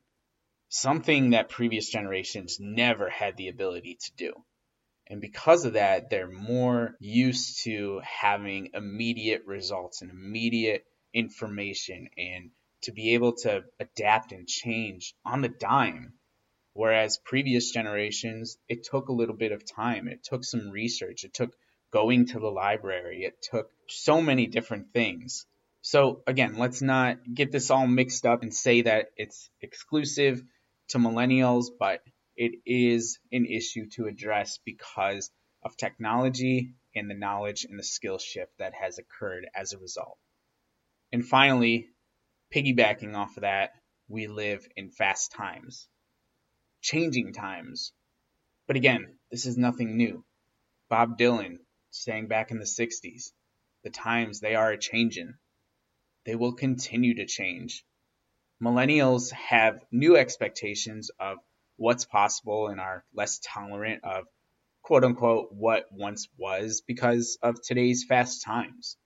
something 0.67 1.29
that 1.29 1.49
previous 1.49 1.87
generations 1.87 2.57
never 2.59 3.07
had 3.07 3.37
the 3.37 3.49
ability 3.49 3.99
to 4.01 4.11
do. 4.17 4.33
And 5.05 5.21
because 5.21 5.63
of 5.63 5.73
that, 5.73 6.09
they're 6.09 6.27
more 6.27 6.95
used 6.99 7.65
to 7.65 8.01
having 8.03 8.71
immediate 8.73 9.43
results 9.45 10.01
and 10.01 10.09
immediate 10.09 10.85
information 11.13 12.09
and 12.17 12.49
to 12.85 12.91
be 12.91 13.13
able 13.13 13.33
to 13.33 13.63
adapt 13.79 14.31
and 14.31 14.47
change 14.47 15.13
on 15.25 15.41
the 15.41 15.49
dime. 15.49 16.13
Whereas 16.73 17.19
previous 17.23 17.71
generations, 17.71 18.57
it 18.67 18.83
took 18.83 19.09
a 19.09 19.13
little 19.13 19.35
bit 19.35 19.51
of 19.51 19.63
time. 19.65 20.07
It 20.07 20.23
took 20.23 20.43
some 20.43 20.71
research. 20.71 21.23
It 21.23 21.33
took 21.33 21.55
going 21.91 22.27
to 22.27 22.39
the 22.39 22.51
library. 22.51 23.23
It 23.23 23.41
took 23.41 23.71
so 23.87 24.21
many 24.21 24.47
different 24.47 24.91
things. 24.91 25.45
So 25.81 26.21
again, 26.27 26.57
let's 26.57 26.81
not 26.81 27.17
get 27.33 27.51
this 27.51 27.71
all 27.71 27.87
mixed 27.87 28.25
up 28.25 28.43
and 28.43 28.53
say 28.53 28.81
that 28.81 29.11
it's 29.15 29.49
exclusive 29.61 30.43
to 30.89 30.97
millennials, 30.97 31.67
but 31.79 32.01
it 32.35 32.59
is 32.65 33.19
an 33.31 33.45
issue 33.45 33.87
to 33.91 34.07
address 34.07 34.59
because 34.65 35.31
of 35.63 35.77
technology 35.77 36.73
and 36.95 37.09
the 37.09 37.15
knowledge 37.15 37.65
and 37.65 37.79
the 37.79 37.83
skill 37.83 38.17
shift 38.17 38.51
that 38.59 38.73
has 38.73 38.99
occurred 38.99 39.47
as 39.55 39.73
a 39.73 39.77
result. 39.77 40.17
And 41.11 41.25
finally, 41.25 41.87
piggybacking 42.55 43.13
off 43.15 43.35
of 43.35 43.41
that, 43.41 43.71
we 44.07 44.27
live 44.27 44.65
in 44.77 44.89
fast 44.89 45.33
times, 45.33 45.89
changing 46.81 47.33
times. 47.33 47.91
But 48.65 48.77
again, 48.77 49.19
this 49.29 49.45
is 49.45 49.57
nothing 49.57 49.97
new. 49.97 50.23
Bob 50.87 51.17
Dylan 51.17 51.57
saying 51.91 52.27
back 52.27 52.51
in 52.51 52.59
the 52.59 52.65
60s, 52.65 53.33
the 53.83 53.89
times 53.89 54.39
they 54.39 54.55
are 54.55 54.71
a 54.71 54.77
changin'. 54.77 55.37
They 56.25 56.35
will 56.35 56.53
continue 56.53 57.15
to 57.15 57.25
change. 57.25 57.83
Millennials 58.63 59.31
have 59.31 59.83
new 59.91 60.15
expectations 60.15 61.11
of 61.19 61.39
what's 61.75 62.05
possible 62.05 62.67
and 62.67 62.79
are 62.79 63.03
less 63.13 63.39
tolerant 63.39 64.01
of 64.05 64.27
quote 64.81 65.03
unquote 65.03 65.51
what 65.51 65.91
once 65.91 66.29
was 66.37 66.81
because 66.87 67.37
of 67.41 67.61
today's 67.61 68.05
fast 68.07 68.43
times. 68.43 68.97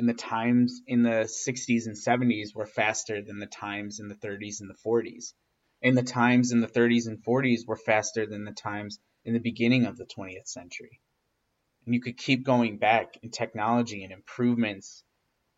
And 0.00 0.08
the 0.08 0.14
times 0.14 0.80
in 0.86 1.02
the 1.02 1.28
60s 1.28 1.86
and 1.86 1.94
70s 1.94 2.54
were 2.54 2.64
faster 2.64 3.20
than 3.20 3.38
the 3.38 3.44
times 3.44 4.00
in 4.00 4.08
the 4.08 4.14
30s 4.14 4.62
and 4.62 4.70
the 4.70 4.78
40s. 4.82 5.34
And 5.82 5.94
the 5.94 6.02
times 6.02 6.52
in 6.52 6.62
the 6.62 6.66
30s 6.66 7.06
and 7.06 7.22
40s 7.22 7.66
were 7.66 7.76
faster 7.76 8.24
than 8.24 8.46
the 8.46 8.52
times 8.52 8.98
in 9.26 9.34
the 9.34 9.40
beginning 9.40 9.84
of 9.84 9.98
the 9.98 10.06
20th 10.06 10.48
century. 10.48 11.02
And 11.84 11.94
you 11.94 12.00
could 12.00 12.16
keep 12.16 12.44
going 12.44 12.78
back 12.78 13.18
in 13.22 13.30
technology 13.30 14.02
and 14.02 14.10
improvements 14.10 15.04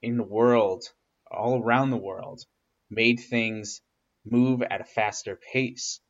in 0.02 0.16
the 0.16 0.24
world, 0.24 0.82
all 1.30 1.62
around 1.62 1.90
the 1.90 1.96
world, 1.96 2.44
made 2.90 3.20
things 3.20 3.80
move 4.24 4.60
at 4.60 4.80
a 4.80 4.84
faster 4.84 5.38
pace. 5.52 6.00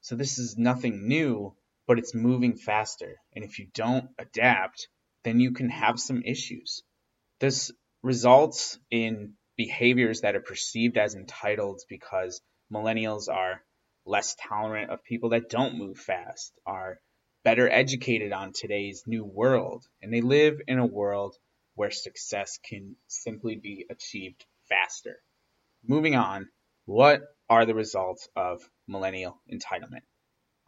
So 0.00 0.16
this 0.16 0.38
is 0.38 0.58
nothing 0.58 1.06
new, 1.06 1.54
but 1.86 2.00
it's 2.00 2.16
moving 2.16 2.56
faster. 2.56 3.20
And 3.32 3.44
if 3.44 3.60
you 3.60 3.68
don't 3.72 4.10
adapt, 4.18 4.88
then 5.22 5.38
you 5.38 5.52
can 5.52 5.68
have 5.68 6.00
some 6.00 6.20
issues. 6.22 6.82
This 7.44 7.70
results 8.02 8.78
in 8.90 9.34
behaviors 9.54 10.22
that 10.22 10.34
are 10.34 10.40
perceived 10.40 10.96
as 10.96 11.14
entitled 11.14 11.82
because 11.90 12.40
millennials 12.72 13.28
are 13.28 13.62
less 14.06 14.34
tolerant 14.36 14.90
of 14.90 15.04
people 15.04 15.28
that 15.28 15.50
don't 15.50 15.76
move 15.76 15.98
fast, 15.98 16.54
are 16.64 17.02
better 17.42 17.68
educated 17.68 18.32
on 18.32 18.54
today's 18.54 19.02
new 19.06 19.26
world, 19.26 19.84
and 20.00 20.10
they 20.10 20.22
live 20.22 20.58
in 20.66 20.78
a 20.78 20.86
world 20.86 21.36
where 21.74 21.90
success 21.90 22.58
can 22.66 22.96
simply 23.08 23.56
be 23.56 23.84
achieved 23.90 24.46
faster. 24.70 25.20
Moving 25.86 26.14
on, 26.14 26.48
what 26.86 27.20
are 27.50 27.66
the 27.66 27.74
results 27.74 28.26
of 28.34 28.62
millennial 28.88 29.38
entitlement? 29.52 30.06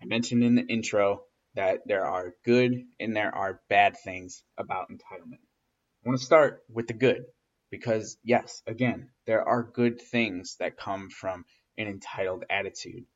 I 0.02 0.04
mentioned 0.04 0.45
in 0.45 0.56
the 0.56 0.66
intro 0.66 1.25
that 1.54 1.87
there 1.87 2.04
are 2.04 2.35
good 2.45 2.75
and 3.00 3.16
there 3.16 3.35
are 3.35 3.62
bad 3.71 3.97
things 3.97 4.45
about 4.59 4.90
entitlement. 4.90 5.40
I 6.06 6.08
want 6.08 6.20
to 6.20 6.25
start 6.25 6.62
with 6.72 6.86
the 6.86 6.92
good 6.92 7.25
because, 7.68 8.16
yes, 8.22 8.62
again, 8.64 9.08
there 9.26 9.42
are 9.42 9.64
good 9.64 10.00
things 10.00 10.54
that 10.60 10.76
come 10.76 11.10
from 11.10 11.44
an 11.76 11.88
entitled 11.88 12.44
attitude. 12.48 13.06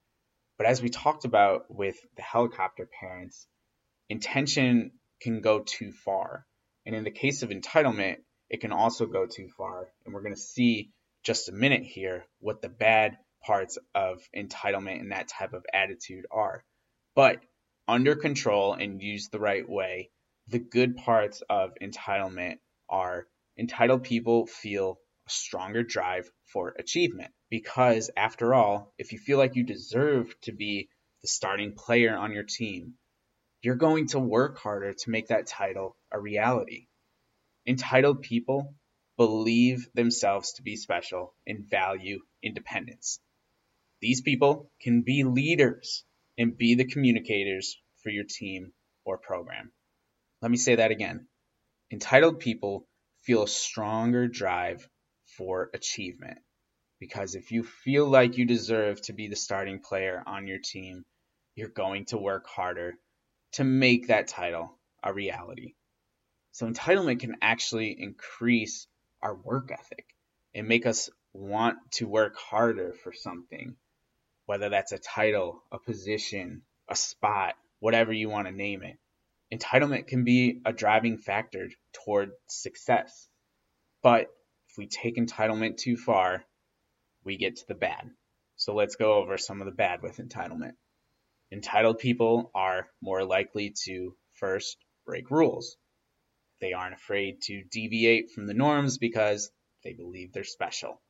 But 0.58 0.66
as 0.66 0.82
we 0.82 0.88
talked 0.88 1.24
about 1.24 1.72
with 1.72 1.94
the 2.16 2.22
helicopter 2.22 2.88
parents, 3.00 3.46
intention 4.08 4.90
can 5.22 5.40
go 5.40 5.60
too 5.60 5.92
far. 5.92 6.44
And 6.84 6.96
in 6.96 7.04
the 7.04 7.12
case 7.12 7.44
of 7.44 7.50
entitlement, 7.50 8.16
it 8.48 8.60
can 8.60 8.72
also 8.72 9.06
go 9.06 9.24
too 9.24 9.50
far. 9.56 9.86
And 10.04 10.12
we're 10.12 10.22
going 10.22 10.34
to 10.34 10.40
see 10.40 10.90
just 11.22 11.48
a 11.48 11.52
minute 11.52 11.84
here 11.84 12.24
what 12.40 12.60
the 12.60 12.68
bad 12.68 13.18
parts 13.46 13.78
of 13.94 14.20
entitlement 14.36 14.98
and 14.98 15.12
that 15.12 15.28
type 15.28 15.52
of 15.52 15.64
attitude 15.72 16.26
are. 16.32 16.64
But 17.14 17.40
under 17.86 18.16
control 18.16 18.72
and 18.72 19.00
used 19.00 19.30
the 19.30 19.38
right 19.38 19.68
way, 19.68 20.10
the 20.48 20.58
good 20.58 20.96
parts 20.96 21.40
of 21.48 21.70
entitlement 21.80 22.58
are 22.90 23.26
entitled 23.58 24.02
people 24.04 24.46
feel 24.46 24.98
a 25.26 25.30
stronger 25.30 25.82
drive 25.82 26.30
for 26.52 26.74
achievement. 26.78 27.32
Because 27.48 28.10
after 28.16 28.54
all, 28.54 28.92
if 28.98 29.12
you 29.12 29.18
feel 29.18 29.38
like 29.38 29.56
you 29.56 29.64
deserve 29.64 30.34
to 30.42 30.52
be 30.52 30.88
the 31.22 31.28
starting 31.28 31.74
player 31.74 32.16
on 32.16 32.32
your 32.32 32.44
team, 32.44 32.94
you're 33.62 33.76
going 33.76 34.08
to 34.08 34.18
work 34.18 34.58
harder 34.58 34.92
to 34.92 35.10
make 35.10 35.28
that 35.28 35.46
title 35.46 35.96
a 36.10 36.20
reality. 36.20 36.86
Entitled 37.66 38.22
people 38.22 38.74
believe 39.16 39.88
themselves 39.94 40.54
to 40.54 40.62
be 40.62 40.76
special 40.76 41.34
and 41.46 41.68
value 41.68 42.20
independence. 42.42 43.20
These 44.00 44.22
people 44.22 44.70
can 44.80 45.02
be 45.02 45.24
leaders 45.24 46.04
and 46.38 46.56
be 46.56 46.74
the 46.74 46.86
communicators 46.86 47.76
for 48.02 48.08
your 48.08 48.24
team 48.24 48.72
or 49.04 49.18
program. 49.18 49.72
Let 50.40 50.50
me 50.50 50.56
say 50.56 50.76
that 50.76 50.90
again. 50.90 51.26
Entitled 51.92 52.38
people 52.38 52.86
feel 53.22 53.42
a 53.42 53.48
stronger 53.48 54.28
drive 54.28 54.88
for 55.24 55.70
achievement 55.74 56.38
because 57.00 57.34
if 57.34 57.50
you 57.50 57.64
feel 57.64 58.06
like 58.06 58.36
you 58.36 58.44
deserve 58.44 59.00
to 59.02 59.12
be 59.12 59.26
the 59.26 59.34
starting 59.36 59.80
player 59.80 60.22
on 60.26 60.46
your 60.46 60.58
team, 60.58 61.04
you're 61.56 61.68
going 61.68 62.04
to 62.06 62.18
work 62.18 62.46
harder 62.46 62.94
to 63.52 63.64
make 63.64 64.06
that 64.08 64.28
title 64.28 64.78
a 65.02 65.12
reality. 65.12 65.74
So 66.52 66.66
entitlement 66.66 67.20
can 67.20 67.36
actually 67.42 67.96
increase 67.98 68.86
our 69.22 69.34
work 69.34 69.70
ethic 69.72 70.04
and 70.54 70.68
make 70.68 70.86
us 70.86 71.10
want 71.32 71.78
to 71.92 72.06
work 72.06 72.36
harder 72.36 72.92
for 72.92 73.12
something, 73.12 73.76
whether 74.46 74.68
that's 74.68 74.92
a 74.92 74.98
title, 74.98 75.62
a 75.72 75.78
position, 75.78 76.62
a 76.88 76.94
spot, 76.94 77.54
whatever 77.78 78.12
you 78.12 78.28
want 78.28 78.46
to 78.46 78.52
name 78.52 78.82
it. 78.82 78.98
Entitlement 79.52 80.06
can 80.06 80.24
be 80.24 80.60
a 80.64 80.72
driving 80.72 81.18
factor 81.18 81.68
toward 81.92 82.30
success. 82.46 83.28
But 84.02 84.28
if 84.68 84.78
we 84.78 84.86
take 84.86 85.16
entitlement 85.16 85.76
too 85.76 85.96
far, 85.96 86.44
we 87.24 87.36
get 87.36 87.56
to 87.56 87.66
the 87.66 87.74
bad. 87.74 88.10
So 88.56 88.74
let's 88.74 88.96
go 88.96 89.14
over 89.14 89.38
some 89.38 89.60
of 89.60 89.66
the 89.66 89.72
bad 89.72 90.02
with 90.02 90.18
entitlement. 90.18 90.74
Entitled 91.50 91.98
people 91.98 92.50
are 92.54 92.88
more 93.02 93.24
likely 93.24 93.74
to 93.84 94.14
first 94.34 94.76
break 95.04 95.30
rules. 95.30 95.76
They 96.60 96.72
aren't 96.72 96.94
afraid 96.94 97.40
to 97.42 97.64
deviate 97.64 98.30
from 98.30 98.46
the 98.46 98.54
norms 98.54 98.98
because 98.98 99.50
they 99.82 99.94
believe 99.94 100.32
they're 100.32 100.44
special. 100.44 101.00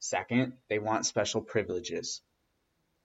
Second, 0.00 0.54
they 0.68 0.78
want 0.78 1.06
special 1.06 1.42
privileges. 1.42 2.22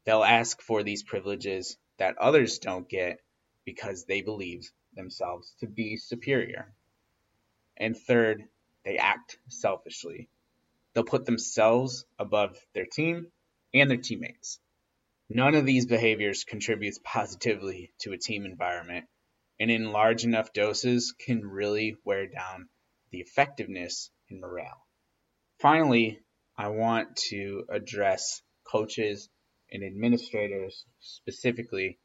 They'll 0.05 0.23
ask 0.23 0.61
for 0.61 0.81
these 0.81 1.03
privileges 1.03 1.77
that 1.97 2.17
others 2.17 2.59
don't 2.59 2.89
get 2.89 3.19
because 3.65 4.05
they 4.05 4.21
believe 4.21 4.71
themselves 4.93 5.53
to 5.59 5.67
be 5.67 5.97
superior. 5.97 6.73
And 7.77 7.97
third, 7.97 8.43
they 8.83 8.97
act 8.97 9.37
selfishly. 9.49 10.29
They'll 10.93 11.03
put 11.03 11.25
themselves 11.25 12.05
above 12.17 12.57
their 12.73 12.85
team 12.85 13.27
and 13.73 13.89
their 13.89 13.97
teammates. 13.97 14.59
None 15.29 15.55
of 15.55 15.65
these 15.65 15.87
behaviors 15.87 16.43
contributes 16.43 16.99
positively 17.03 17.91
to 17.99 18.13
a 18.13 18.17
team 18.17 18.45
environment 18.45 19.07
and 19.59 19.71
in 19.71 19.91
large 19.91 20.23
enough 20.23 20.53
doses 20.53 21.13
can 21.17 21.45
really 21.45 21.95
wear 22.03 22.27
down 22.27 22.69
the 23.11 23.19
effectiveness 23.19 24.11
and 24.29 24.39
morale. 24.41 24.85
Finally, 25.59 26.19
I 26.57 26.69
want 26.69 27.15
to 27.29 27.65
address 27.69 28.41
coaches 28.65 29.29
and 29.71 29.83
administrators 29.83 30.85
specifically 30.99 31.99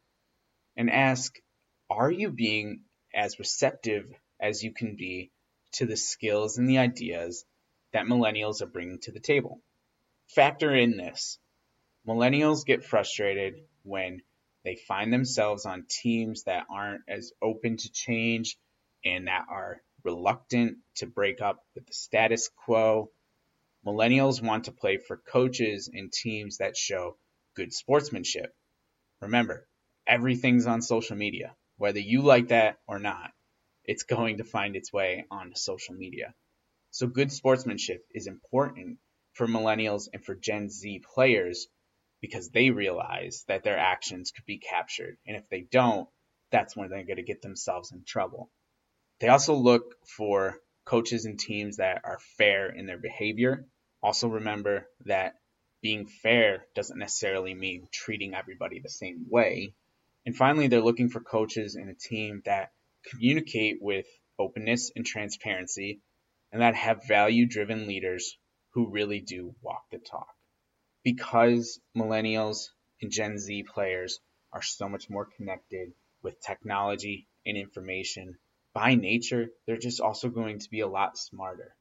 and 0.76 0.90
ask 0.90 1.38
Are 1.90 2.10
you 2.10 2.30
being 2.30 2.84
as 3.12 3.40
receptive 3.40 4.06
as 4.40 4.62
you 4.62 4.72
can 4.72 4.94
be 4.94 5.32
to 5.72 5.86
the 5.86 5.96
skills 5.96 6.56
and 6.56 6.68
the 6.68 6.78
ideas 6.78 7.44
that 7.92 8.06
millennials 8.06 8.62
are 8.62 8.66
bringing 8.66 9.00
to 9.00 9.12
the 9.12 9.18
table? 9.18 9.60
Factor 10.28 10.72
in 10.72 10.96
this. 10.96 11.40
Millennials 12.06 12.64
get 12.64 12.84
frustrated 12.84 13.54
when 13.82 14.22
they 14.64 14.76
find 14.76 15.12
themselves 15.12 15.66
on 15.66 15.84
teams 15.88 16.44
that 16.44 16.66
aren't 16.70 17.02
as 17.08 17.32
open 17.42 17.76
to 17.76 17.90
change 17.90 18.56
and 19.04 19.26
that 19.26 19.46
are 19.50 19.82
reluctant 20.04 20.78
to 20.94 21.06
break 21.06 21.42
up 21.42 21.58
with 21.74 21.86
the 21.86 21.92
status 21.92 22.50
quo. 22.64 23.10
Millennials 23.84 24.40
want 24.40 24.64
to 24.64 24.72
play 24.72 24.98
for 24.98 25.16
coaches 25.16 25.90
and 25.92 26.12
teams 26.12 26.58
that 26.58 26.76
show 26.76 27.16
good 27.56 27.72
sportsmanship. 27.72 28.54
Remember, 29.20 29.66
everything's 30.06 30.66
on 30.66 30.82
social 30.82 31.16
media. 31.16 31.56
Whether 31.80 32.00
you 32.00 32.20
like 32.20 32.48
that 32.48 32.78
or 32.86 32.98
not, 32.98 33.32
it's 33.84 34.02
going 34.02 34.36
to 34.36 34.44
find 34.44 34.76
its 34.76 34.92
way 34.92 35.24
onto 35.30 35.54
social 35.54 35.94
media. 35.94 36.34
So, 36.90 37.06
good 37.06 37.32
sportsmanship 37.32 38.04
is 38.14 38.26
important 38.26 38.98
for 39.32 39.46
millennials 39.46 40.06
and 40.12 40.22
for 40.22 40.34
Gen 40.34 40.68
Z 40.68 41.02
players 41.14 41.68
because 42.20 42.50
they 42.50 42.68
realize 42.68 43.46
that 43.48 43.64
their 43.64 43.78
actions 43.78 44.30
could 44.30 44.44
be 44.44 44.58
captured. 44.58 45.16
And 45.26 45.38
if 45.38 45.48
they 45.48 45.62
don't, 45.62 46.06
that's 46.50 46.76
when 46.76 46.90
they're 46.90 47.06
going 47.06 47.16
to 47.16 47.22
get 47.22 47.40
themselves 47.40 47.92
in 47.92 48.04
trouble. 48.04 48.50
They 49.20 49.28
also 49.28 49.54
look 49.54 49.94
for 50.06 50.60
coaches 50.84 51.24
and 51.24 51.40
teams 51.40 51.78
that 51.78 52.02
are 52.04 52.18
fair 52.36 52.68
in 52.68 52.84
their 52.84 52.98
behavior. 52.98 53.66
Also, 54.02 54.28
remember 54.28 54.86
that 55.06 55.36
being 55.80 56.04
fair 56.04 56.66
doesn't 56.74 56.98
necessarily 56.98 57.54
mean 57.54 57.88
treating 57.90 58.34
everybody 58.34 58.80
the 58.80 58.90
same 58.90 59.24
way. 59.30 59.72
And 60.30 60.36
finally, 60.36 60.68
they're 60.68 60.80
looking 60.80 61.08
for 61.08 61.18
coaches 61.18 61.74
and 61.74 61.90
a 61.90 61.94
team 61.94 62.42
that 62.44 62.70
communicate 63.10 63.78
with 63.80 64.06
openness 64.38 64.92
and 64.94 65.04
transparency 65.04 66.02
and 66.52 66.62
that 66.62 66.76
have 66.76 67.04
value 67.08 67.48
driven 67.48 67.88
leaders 67.88 68.38
who 68.72 68.92
really 68.92 69.20
do 69.20 69.56
walk 69.60 69.82
the 69.90 69.98
talk 69.98 70.28
because 71.02 71.80
millennials 71.96 72.68
and 73.02 73.10
Gen 73.10 73.38
Z 73.38 73.64
players 73.74 74.20
are 74.52 74.62
so 74.62 74.88
much 74.88 75.10
more 75.10 75.26
connected 75.36 75.94
with 76.22 76.40
technology 76.40 77.26
and 77.44 77.56
information, 77.56 78.38
by 78.72 78.94
nature, 78.94 79.48
they're 79.66 79.78
just 79.78 80.00
also 80.00 80.28
going 80.28 80.60
to 80.60 80.70
be 80.70 80.78
a 80.78 80.86
lot 80.86 81.18
smarter. 81.18 81.74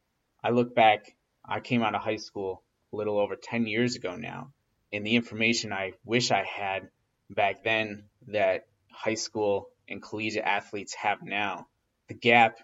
I 0.43 0.49
look 0.49 0.73
back, 0.73 1.15
I 1.45 1.59
came 1.59 1.83
out 1.83 1.93
of 1.93 2.01
high 2.01 2.17
school 2.17 2.63
a 2.91 2.95
little 2.95 3.19
over 3.19 3.35
10 3.35 3.67
years 3.67 3.95
ago 3.95 4.15
now, 4.15 4.53
and 4.91 5.05
the 5.05 5.17
information 5.17 5.71
I 5.71 5.91
wish 6.03 6.31
I 6.31 6.43
had 6.43 6.89
back 7.29 7.63
then 7.63 8.05
that 8.27 8.65
high 8.91 9.15
school 9.15 9.69
and 9.87 10.01
collegiate 10.01 10.43
athletes 10.43 10.93
have 10.95 11.21
now, 11.23 11.67
the 12.07 12.13
gap 12.13 12.59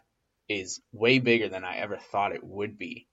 is 0.47 0.82
way 0.91 1.19
bigger 1.19 1.49
than 1.49 1.63
I 1.63 1.78
ever 1.78 1.97
thought 1.97 2.36
it 2.36 2.43
would 2.43 2.78
be. 2.78 3.08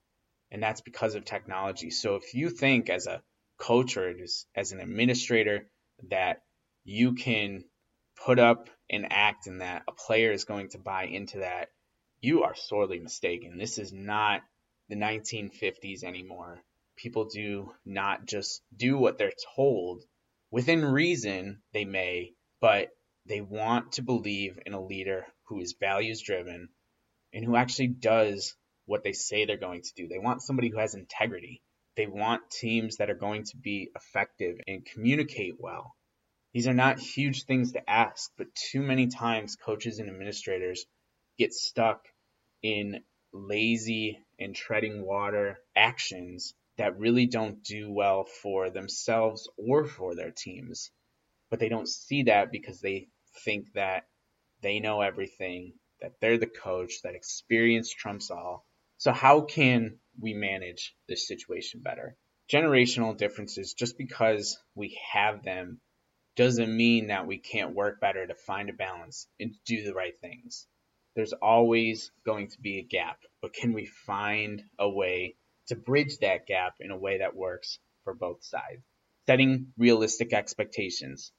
And 0.50 0.62
that's 0.62 0.82
because 0.82 1.14
of 1.14 1.24
technology. 1.24 1.90
So 1.90 2.16
if 2.16 2.34
you 2.34 2.50
think 2.50 2.90
as 2.90 3.06
a 3.06 3.22
coach 3.58 3.96
or 3.96 4.12
as, 4.54 4.72
an 4.72 4.80
administrator 4.80 5.68
that 6.10 6.42
you 6.84 7.14
can 7.14 7.64
put 8.24 8.38
up 8.38 8.68
an 8.90 9.06
act 9.10 9.46
and 9.46 9.60
that 9.60 9.82
a 9.88 9.92
player 9.92 10.32
is 10.32 10.44
going 10.44 10.68
to 10.70 10.78
buy 10.78 11.04
into 11.04 11.38
that, 11.38 11.68
you 12.20 12.42
are 12.42 12.54
sorely 12.54 12.98
mistaken. 12.98 13.56
This 13.56 13.78
is 13.78 13.92
not 13.92 14.42
the 14.88 14.96
1950s 14.96 16.04
anymore. 16.04 16.60
People 16.96 17.24
do 17.24 17.72
not 17.86 18.26
just 18.26 18.62
do 18.76 18.98
what 18.98 19.16
they're 19.16 19.32
told. 19.56 20.04
Within 20.52 20.84
reason, 20.84 21.62
they 21.72 21.86
may, 21.86 22.34
but 22.60 22.90
they 23.24 23.40
want 23.40 23.92
to 23.92 24.02
believe 24.02 24.58
in 24.66 24.74
a 24.74 24.84
leader 24.84 25.26
who 25.44 25.60
is 25.60 25.76
values 25.80 26.20
driven 26.20 26.68
and 27.32 27.42
who 27.42 27.56
actually 27.56 27.86
does 27.86 28.54
what 28.84 29.02
they 29.02 29.14
say 29.14 29.46
they're 29.46 29.56
going 29.56 29.80
to 29.80 29.94
do. 29.96 30.08
They 30.08 30.18
want 30.18 30.42
somebody 30.42 30.68
who 30.68 30.76
has 30.76 30.94
integrity. 30.94 31.62
They 31.96 32.06
want 32.06 32.50
teams 32.50 32.98
that 32.98 33.08
are 33.08 33.14
going 33.14 33.44
to 33.44 33.56
be 33.56 33.90
effective 33.96 34.58
and 34.66 34.84
communicate 34.84 35.54
well. 35.58 35.96
These 36.52 36.68
are 36.68 36.74
not 36.74 36.98
huge 36.98 37.44
things 37.44 37.72
to 37.72 37.90
ask, 37.90 38.30
but 38.36 38.54
too 38.54 38.82
many 38.82 39.06
times 39.06 39.56
coaches 39.56 40.00
and 40.00 40.10
administrators 40.10 40.84
get 41.38 41.54
stuck 41.54 42.04
in 42.62 43.02
lazy 43.32 44.18
and 44.38 44.54
treading 44.54 45.02
water 45.02 45.60
actions 45.74 46.52
that 46.78 46.98
really 46.98 47.26
don't 47.26 47.62
do 47.62 47.92
well 47.92 48.24
for 48.24 48.70
themselves 48.70 49.48
or 49.56 49.84
for 49.84 50.14
their 50.14 50.30
teams. 50.30 50.90
But 51.50 51.60
they 51.60 51.68
don't 51.68 51.88
see 51.88 52.24
that 52.24 52.50
because 52.50 52.80
they 52.80 53.08
think 53.44 53.72
that 53.74 54.06
they 54.62 54.80
know 54.80 55.00
everything, 55.00 55.74
that 56.00 56.14
they're 56.20 56.38
the 56.38 56.46
coach, 56.46 57.02
that 57.02 57.14
experience 57.14 57.92
trumps 57.92 58.30
all. 58.30 58.66
So, 58.98 59.12
how 59.12 59.42
can 59.42 59.98
we 60.20 60.32
manage 60.32 60.94
this 61.08 61.26
situation 61.26 61.80
better? 61.80 62.16
Generational 62.50 63.16
differences, 63.16 63.74
just 63.74 63.98
because 63.98 64.58
we 64.74 64.98
have 65.12 65.42
them, 65.42 65.80
doesn't 66.36 66.74
mean 66.74 67.08
that 67.08 67.26
we 67.26 67.38
can't 67.38 67.74
work 67.74 68.00
better 68.00 68.26
to 68.26 68.34
find 68.34 68.70
a 68.70 68.74
balance 68.74 69.26
and 69.38 69.54
do 69.66 69.82
the 69.82 69.94
right 69.94 70.18
things. 70.20 70.66
There's 71.14 71.34
always 71.34 72.10
going 72.24 72.48
to 72.48 72.60
be 72.60 72.78
a 72.78 72.82
gap, 72.82 73.18
but 73.42 73.52
can 73.52 73.74
we 73.74 73.86
find 73.86 74.62
a 74.78 74.88
way 74.88 75.36
to 75.68 75.76
bridge 75.76 76.18
that 76.18 76.46
gap 76.46 76.74
in 76.80 76.90
a 76.90 76.98
way 76.98 77.18
that 77.18 77.36
works 77.36 77.78
for 78.04 78.14
both 78.14 78.42
sides? 78.44 78.82
Setting 79.26 79.72
realistic 79.78 80.32
expectations. 80.32 81.32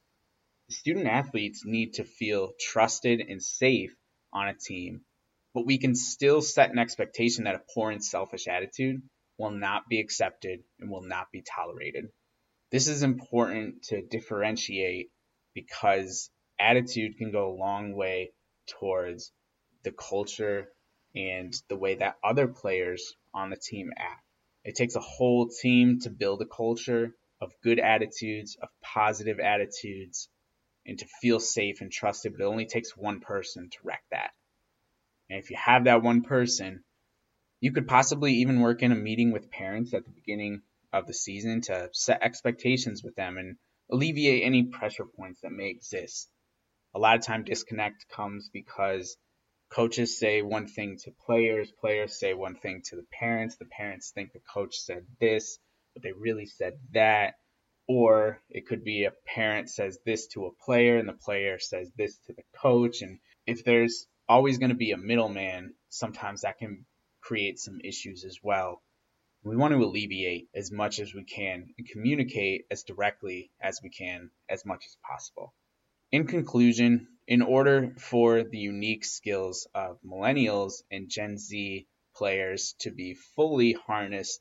Student 0.70 1.08
athletes 1.08 1.64
need 1.66 1.96
to 1.96 2.04
feel 2.04 2.54
trusted 2.60 3.20
and 3.20 3.44
safe 3.44 3.94
on 4.32 4.48
a 4.48 4.54
team, 4.54 5.02
but 5.54 5.66
we 5.66 5.78
can 5.78 5.96
still 5.96 6.42
set 6.42 6.72
an 6.72 6.80
expectation 6.80 7.44
that 7.44 7.56
a 7.56 7.62
poor 7.74 7.92
and 7.92 8.04
selfish 8.04 8.48
attitude 8.48 9.02
will 9.38 9.52
not 9.52 9.90
be 9.90 10.00
accepted 10.00 10.64
and 10.80 10.90
will 10.90 11.02
not 11.02 11.32
be 11.32 11.42
tolerated. 11.42 12.06
This 12.72 12.88
is 12.88 13.04
important 13.04 13.84
to 13.84 14.02
differentiate 14.02 15.12
because 15.54 16.32
attitude 16.60 17.18
can 17.18 17.32
go 17.32 17.52
a 17.52 17.60
long 17.60 17.94
way 17.94 18.32
towards 18.68 19.32
the 19.84 19.92
culture 19.92 20.72
and 21.16 21.54
the 21.68 21.76
way 21.76 21.96
that 21.96 22.18
other 22.24 22.48
players 22.48 23.16
on 23.34 23.50
the 23.50 23.58
team 23.58 23.92
app. 23.98 24.22
It 24.64 24.76
takes 24.76 24.96
a 24.96 25.02
whole 25.02 25.50
team 25.50 26.00
to 26.02 26.10
build 26.10 26.42
a 26.42 26.46
culture 26.46 27.16
of 27.42 27.52
good 27.64 27.80
attitudes, 27.80 28.58
of 28.62 28.70
positive 28.82 29.40
attitudes, 29.40 30.30
and 30.86 30.98
to 31.00 31.06
feel 31.22 31.40
safe 31.40 31.82
and 31.82 31.92
trusted, 31.92 32.34
but 32.34 32.44
it 32.44 32.48
only 32.48 32.66
takes 32.66 32.96
one 32.96 33.20
person 33.20 33.70
to 33.70 33.78
wreck 33.84 34.04
that. 34.12 34.32
And 35.30 35.40
if 35.40 35.50
you 35.50 35.58
have 35.58 35.86
that 35.86 36.04
one 36.04 36.22
person, 36.22 36.84
you 37.60 37.72
could 37.72 37.88
possibly 37.88 38.34
even 38.36 38.60
work 38.60 38.84
in 38.84 38.92
a 38.92 38.96
meeting 38.96 39.32
with 39.32 39.50
parents 39.50 39.94
at 39.94 40.04
the 40.04 40.12
beginning 40.12 40.62
of 40.92 41.08
the 41.08 41.14
season 41.14 41.62
to 41.62 41.90
set 41.94 42.22
expectations 42.22 43.04
with 43.04 43.16
them 43.16 43.38
and 43.38 43.58
alleviate 43.92 44.44
any 44.44 44.64
pressure 44.64 45.06
points 45.06 45.42
that 45.42 45.52
may 45.52 45.70
exist. 45.70 46.30
A 46.94 47.00
lot 47.00 47.18
of 47.18 47.26
time 47.26 47.44
disconnect 47.44 48.08
comes 48.10 48.50
because 48.52 49.18
coaches 49.74 50.20
say 50.20 50.42
one 50.42 50.68
thing 50.68 50.98
to 51.04 51.12
players, 51.26 51.72
players 51.72 52.20
say 52.20 52.34
one 52.34 52.56
thing 52.56 52.82
to 52.86 52.96
the 52.96 53.06
parents, 53.12 53.56
the 53.56 53.66
parents 53.66 54.12
think 54.12 54.32
the 54.32 54.40
coach 54.54 54.76
said 54.78 55.06
this, 55.20 55.58
but 55.94 56.04
they 56.04 56.12
really 56.12 56.46
said 56.46 56.74
that. 56.94 57.36
Or 57.88 58.42
it 58.50 58.66
could 58.66 58.84
be 58.84 59.04
a 59.04 59.14
parent 59.36 59.70
says 59.70 60.00
this 60.06 60.28
to 60.28 60.46
a 60.46 60.66
player 60.66 60.98
and 60.98 61.10
the 61.10 61.14
player 61.14 61.60
says 61.60 61.92
this 61.98 62.18
to 62.28 62.34
the 62.34 62.44
coach. 62.62 63.02
And 63.02 63.20
if 63.46 63.66
there's 63.66 64.08
always 64.30 64.58
going 64.58 64.70
to 64.70 64.76
be 64.76 64.92
a 64.92 64.98
middleman, 64.98 65.74
sometimes 65.90 66.42
that 66.42 66.60
can 66.60 66.86
create 67.22 67.60
some 67.60 67.80
issues 67.84 68.24
as 68.24 68.38
well. 68.42 68.82
We 69.44 69.58
want 69.58 69.74
to 69.74 69.84
alleviate 69.84 70.48
as 70.56 70.72
much 70.72 71.00
as 71.00 71.14
we 71.14 71.26
can 71.26 71.74
and 71.78 71.88
communicate 71.90 72.66
as 72.72 72.84
directly 72.84 73.52
as 73.62 73.82
we 73.84 73.90
can 73.90 74.30
as 74.50 74.66
much 74.66 74.84
as 74.86 74.96
possible. 75.06 75.54
In 76.14 76.28
conclusion, 76.28 77.08
in 77.26 77.42
order 77.42 77.96
for 77.98 78.44
the 78.44 78.60
unique 78.60 79.04
skills 79.04 79.68
of 79.74 80.00
millennials 80.04 80.84
and 80.92 81.10
Gen 81.10 81.40
Z 81.40 81.88
players 82.14 82.76
to 82.82 82.92
be 82.92 83.16
fully 83.16 83.72
harnessed 83.72 84.40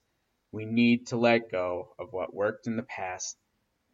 we 0.50 0.66
need 0.66 1.06
to 1.06 1.16
let 1.16 1.50
go 1.50 1.94
of 1.98 2.12
what 2.12 2.34
worked 2.34 2.66
in 2.66 2.76
the 2.76 2.82
past 2.82 3.38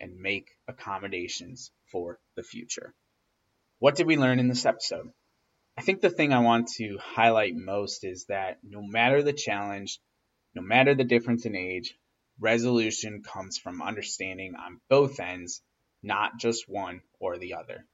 and 0.01 0.19
make 0.19 0.59
accommodations 0.67 1.71
for 1.93 2.19
the 2.35 2.43
future. 2.43 2.97
What 3.79 3.95
did 3.95 4.09
we 4.09 4.17
learn 4.17 4.41
in 4.41 4.49
this 4.49 4.67
episode? 4.67 5.12
I 5.77 5.83
think 5.83 6.01
the 6.01 6.11
thing 6.11 6.33
I 6.33 6.41
want 6.41 6.67
to 6.79 6.99
highlight 7.01 7.55
most 7.55 8.03
is 8.03 8.25
that 8.25 8.59
no 8.64 8.83
matter 8.83 9.23
the 9.23 9.33
challenge, 9.33 10.01
no 10.53 10.62
matter 10.62 10.97
the 10.97 11.05
difference 11.05 11.47
in 11.47 11.55
age, 11.55 11.97
resolution 12.41 13.23
comes 13.23 13.57
from 13.57 13.83
understanding 13.83 14.57
on 14.57 14.81
both 14.88 15.21
ends, 15.21 15.62
not 16.03 16.39
just 16.39 16.69
one 16.69 17.03
or 17.21 17.39
the 17.39 17.55
other. 17.55 17.85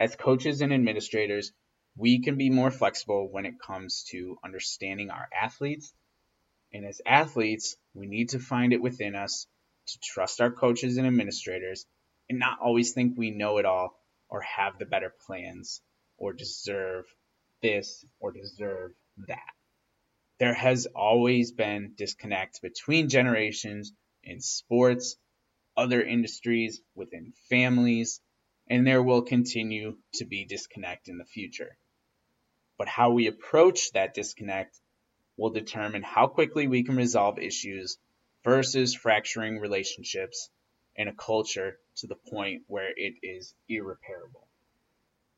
As 0.00 0.16
coaches 0.16 0.60
and 0.60 0.72
administrators, 0.72 1.52
we 1.96 2.20
can 2.20 2.36
be 2.36 2.50
more 2.50 2.70
flexible 2.70 3.28
when 3.30 3.46
it 3.46 3.60
comes 3.60 4.04
to 4.10 4.38
understanding 4.44 5.10
our 5.10 5.28
athletes 5.32 5.92
and 6.72 6.86
as 6.86 7.00
athletes, 7.04 7.76
we 7.94 8.06
need 8.06 8.30
to 8.30 8.38
find 8.38 8.72
it 8.72 8.80
within 8.80 9.14
us 9.14 9.46
to 9.88 9.98
trust 10.00 10.40
our 10.40 10.50
coaches 10.50 10.96
and 10.96 11.06
administrators 11.06 11.86
and 12.28 12.38
not 12.38 12.60
always 12.60 12.92
think 12.92 13.16
we 13.16 13.30
know 13.30 13.58
it 13.58 13.66
all 13.66 13.98
or 14.28 14.40
have 14.40 14.78
the 14.78 14.86
better 14.86 15.12
plans 15.26 15.82
or 16.16 16.32
deserve 16.32 17.04
this 17.60 18.04
or 18.20 18.32
deserve 18.32 18.92
that. 19.28 19.52
There 20.38 20.54
has 20.54 20.86
always 20.86 21.52
been 21.52 21.94
disconnect 21.96 22.62
between 22.62 23.08
generations 23.08 23.92
in 24.24 24.40
sports, 24.40 25.16
other 25.76 26.02
industries, 26.02 26.80
within 26.94 27.32
families, 27.48 28.20
and 28.68 28.86
there 28.86 29.02
will 29.02 29.22
continue 29.22 29.96
to 30.14 30.24
be 30.24 30.44
disconnect 30.44 31.08
in 31.08 31.18
the 31.18 31.24
future. 31.24 31.76
But 32.78 32.88
how 32.88 33.10
we 33.10 33.26
approach 33.26 33.92
that 33.92 34.14
disconnect 34.14 34.80
will 35.36 35.50
determine 35.50 36.02
how 36.02 36.26
quickly 36.26 36.66
we 36.66 36.84
can 36.84 36.96
resolve 36.96 37.38
issues 37.38 37.98
versus 38.44 38.94
fracturing 38.94 39.58
relationships 39.58 40.50
and 40.96 41.08
a 41.08 41.14
culture 41.14 41.78
to 41.96 42.06
the 42.06 42.16
point 42.16 42.62
where 42.66 42.90
it 42.96 43.14
is 43.22 43.54
irreparable. 43.68 44.46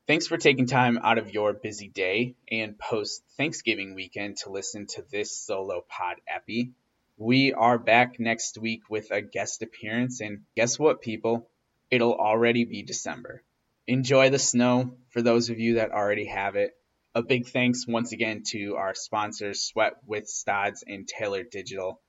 Thanks 0.07 0.27
for 0.27 0.37
taking 0.37 0.67
time 0.67 0.99
out 1.01 1.17
of 1.17 1.33
your 1.33 1.53
busy 1.53 1.87
day 1.87 2.35
and 2.51 2.77
post 2.77 3.23
Thanksgiving 3.37 3.95
weekend 3.95 4.37
to 4.37 4.51
listen 4.51 4.85
to 4.87 5.03
this 5.09 5.35
solo 5.35 5.83
pod 5.87 6.17
epi. 6.27 6.73
We 7.17 7.53
are 7.53 7.77
back 7.79 8.19
next 8.19 8.57
week 8.57 8.89
with 8.89 9.09
a 9.09 9.21
guest 9.21 9.61
appearance, 9.61 10.19
and 10.19 10.41
guess 10.53 10.77
what, 10.77 11.01
people? 11.01 11.49
It'll 11.89 12.15
already 12.15 12.65
be 12.65 12.83
December. 12.83 13.41
Enjoy 13.87 14.29
the 14.29 14.39
snow 14.39 14.97
for 15.11 15.21
those 15.21 15.49
of 15.49 15.57
you 15.57 15.75
that 15.75 15.91
already 15.91 16.25
have 16.25 16.57
it. 16.57 16.71
A 17.13 17.23
big 17.23 17.47
thanks 17.47 17.87
once 17.87 18.11
again 18.11 18.43
to 18.47 18.75
our 18.75 18.93
sponsors, 18.93 19.61
Sweat 19.61 19.93
with 20.05 20.27
Stods 20.27 20.83
and 20.85 21.07
Taylar 21.07 21.49
Digital. 21.49 22.01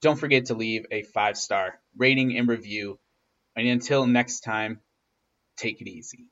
Don't 0.00 0.18
forget 0.18 0.46
to 0.46 0.54
leave 0.54 0.86
a 0.90 1.02
five 1.02 1.36
star 1.36 1.78
rating 1.98 2.38
and 2.38 2.48
review. 2.48 2.98
And 3.56 3.68
until 3.68 4.06
next 4.06 4.40
time, 4.40 4.80
take 5.58 5.82
it 5.82 5.88
easy. 5.88 6.30